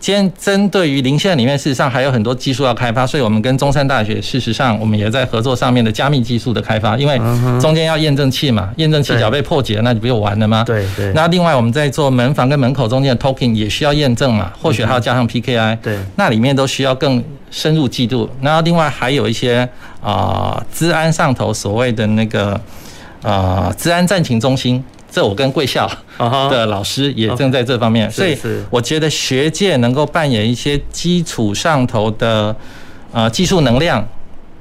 [0.00, 7.18] 今天针对于零线里面，事实上还有很多技术要开发，所以我们跟中山大学，事实上我们也在合作上面的加密技术的开发，因为
[7.60, 10.64] 中间要验证器嘛，验证器只要被破解，那你不就完了吗？
[10.66, 11.12] 对对。
[11.12, 18.26] 那另外我们在做门房跟门口中间的 token 也需要验证嘛，或许还要加上 PKI，对，那里面都需要更深入记录。
[18.40, 19.68] 那另外还有一些
[20.02, 22.58] 啊，治安上头所谓的那个
[23.22, 24.82] 啊，治安战情中心。
[25.10, 25.90] 这我跟贵校
[26.50, 28.38] 的老师也正在这方面，所以
[28.70, 32.54] 我觉得学界能够扮演一些基础上头的
[33.12, 34.06] 呃技术能量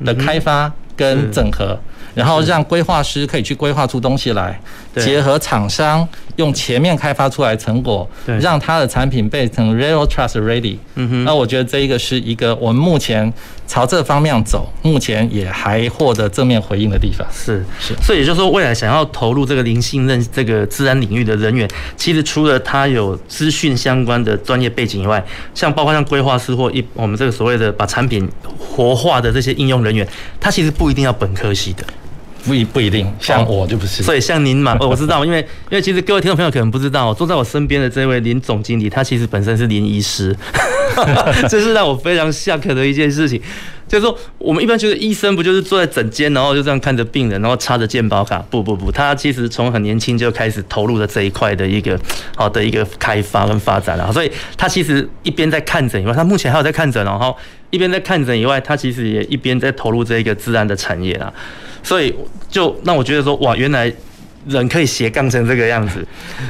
[0.03, 1.77] 的开发跟整合，
[2.15, 4.59] 然后让规划师可以去规划出东西来，
[4.95, 6.07] 结合厂商
[6.39, 8.09] 用前面开发出来成果，
[8.41, 10.77] 让他的产品变成 real Trust Ready。
[10.95, 13.31] 嗯哼，那我觉得这一个是一个我们目前。
[13.69, 25.23] 朝这方面走，目前也还获得正面回应的地方是是，所以也就是说，未来想要投入这个零信任这个自然领域的人员，其实除了他有资讯相关的专业背景以外，
[25.53, 28.27] 像包括像规划师或一我们这个所谓的把产品
[28.57, 30.07] 活化的这些应用人员，
[30.39, 31.83] 他其实不一定要本科系的。
[32.49, 34.01] 不一不一定，像我就不是。
[34.01, 35.37] 所以像您嘛， 我知道，因为
[35.69, 40.35] 因为其实各位听众朋友可能不知道，坐在我身边的这位林总经理，他其实本身是林医师，
[41.47, 43.39] 这是让我非常 shock 的一件事情。
[43.89, 48.37] 就是说，我们一般觉得医生不就是坐在诊间，然后就这样看着病人，然后插着健保卡？
[48.49, 51.99] 不不不，他其实从很年轻就开始投入了这一块的一个
[52.35, 54.13] 好的一个开发跟发展了。
[54.13, 57.35] 所以他其实一边在看诊以外，他目前还有在看诊，然后
[57.71, 61.33] 一边在看诊以外，他其实也一边在投入这一个自然的产业啊。
[61.81, 62.13] 所以
[62.47, 63.91] 就让我觉得说，哇，原来
[64.47, 66.05] 人可以斜杠成这个样子。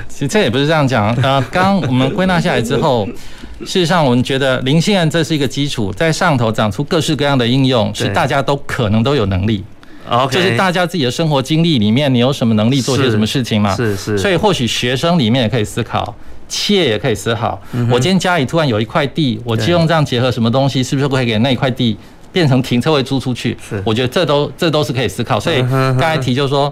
[0.09, 1.07] 其实这也不是这样讲。
[1.17, 3.07] 啊，刚我们归纳下来之后，
[3.61, 9.63] 事实上我们觉得零信任这是一个基础，在上头长出各式各样的应用，是大家都可能都有能力。
[10.09, 13.75] OK，就是大家自己的生活经历里面，你有什么能力做些什么事情嘛？
[13.75, 14.17] 是是。
[14.17, 16.15] 所以或许学生里面也可以思考，
[16.47, 17.61] 企业也可以思考。
[17.91, 21.95] 我今天家里突然有一块地，我就用这样结合什么东西，是不是可以给那一块地？
[22.31, 25.39] 变成停车位租出去，是我觉得这都这都是可以思考。
[25.39, 26.71] 所以刚才提就是说，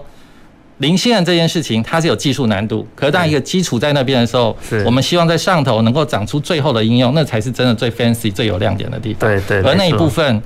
[0.79, 4.55] 零信任这件事情它是有技术难度，可是当一个基础在那边的时候，
[4.85, 9.29] 我们希望在上头能够长出最后的应用，那才是真的最 fancy 最有亮点的地方。
[9.29, 9.61] 对对。
[9.63, 10.41] 而那一部分，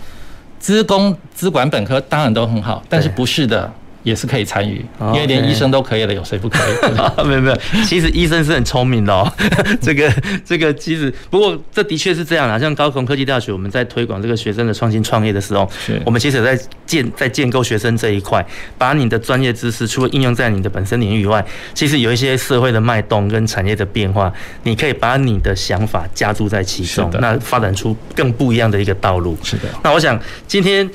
[0.59, 3.71] 资工、资管本科当然都很好，但是不是的。
[4.03, 6.73] 也是可以参与，因为连医生都可以了，有谁不可以？
[7.27, 9.31] 没有没有，其实医生是很聪明的哦。
[9.81, 10.11] 这个
[10.43, 12.57] 这个其实，不过这的确是这样啊。
[12.57, 15.69] 像高雄科技大学，我们在推广这个学生的创新创业的时候，
[16.03, 18.45] 我们其实在建在建构学生这一块，
[18.77, 21.43] 把你的专业知识除了应用在你的本身领域以外，
[21.73, 24.31] 其实有一些社会的脉动跟产业的变化，
[24.63, 29.37] 你可以把你的想法加注在其中，那发展出更不一样的一个道路。
[29.43, 29.63] 是的。
[29.83, 30.89] 那我想今天。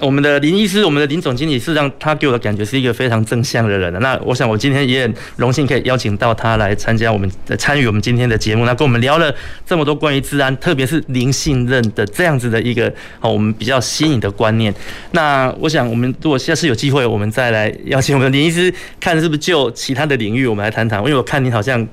[0.00, 3.92] 我们的林医师，我们的林总经理，事实上他给我的感觉是一个非常正向的人。
[4.00, 7.28] 那我想我今天也很荣幸可以邀请到他来参加我们
[7.58, 9.34] 参与我们今天的节目，那跟我们聊了
[9.66, 14.72] 这么多关于治安，特别是零信任的这样子的一个好，我们比较新颖的观念。
[15.10, 21.86] 那我想我们如果下次有机会，我们再来邀请我们的林医师，看是不是就其他的领域我们来谈谈，因为我看你好像。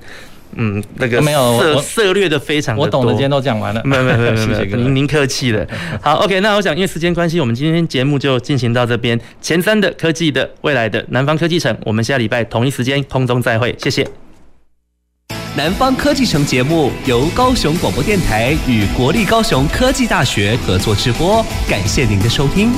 [0.56, 3.82] 嗯，那个没有涉涉略的非常的多，我懂的今天都讲完了。
[3.86, 5.66] 没有没有没有没有， 您您客气了。
[6.02, 9.20] 好，OK，那我想因为时间关系，我们今天节目就进行到这边。
[9.42, 14.08] 前三的科技的未来的南方科技城，我们下礼拜同一时间空中再会，谢谢。
[15.58, 22.72] 南方科技城节目由高雄广播电台与国立高雄科技大学合作直播，感谢您的收听。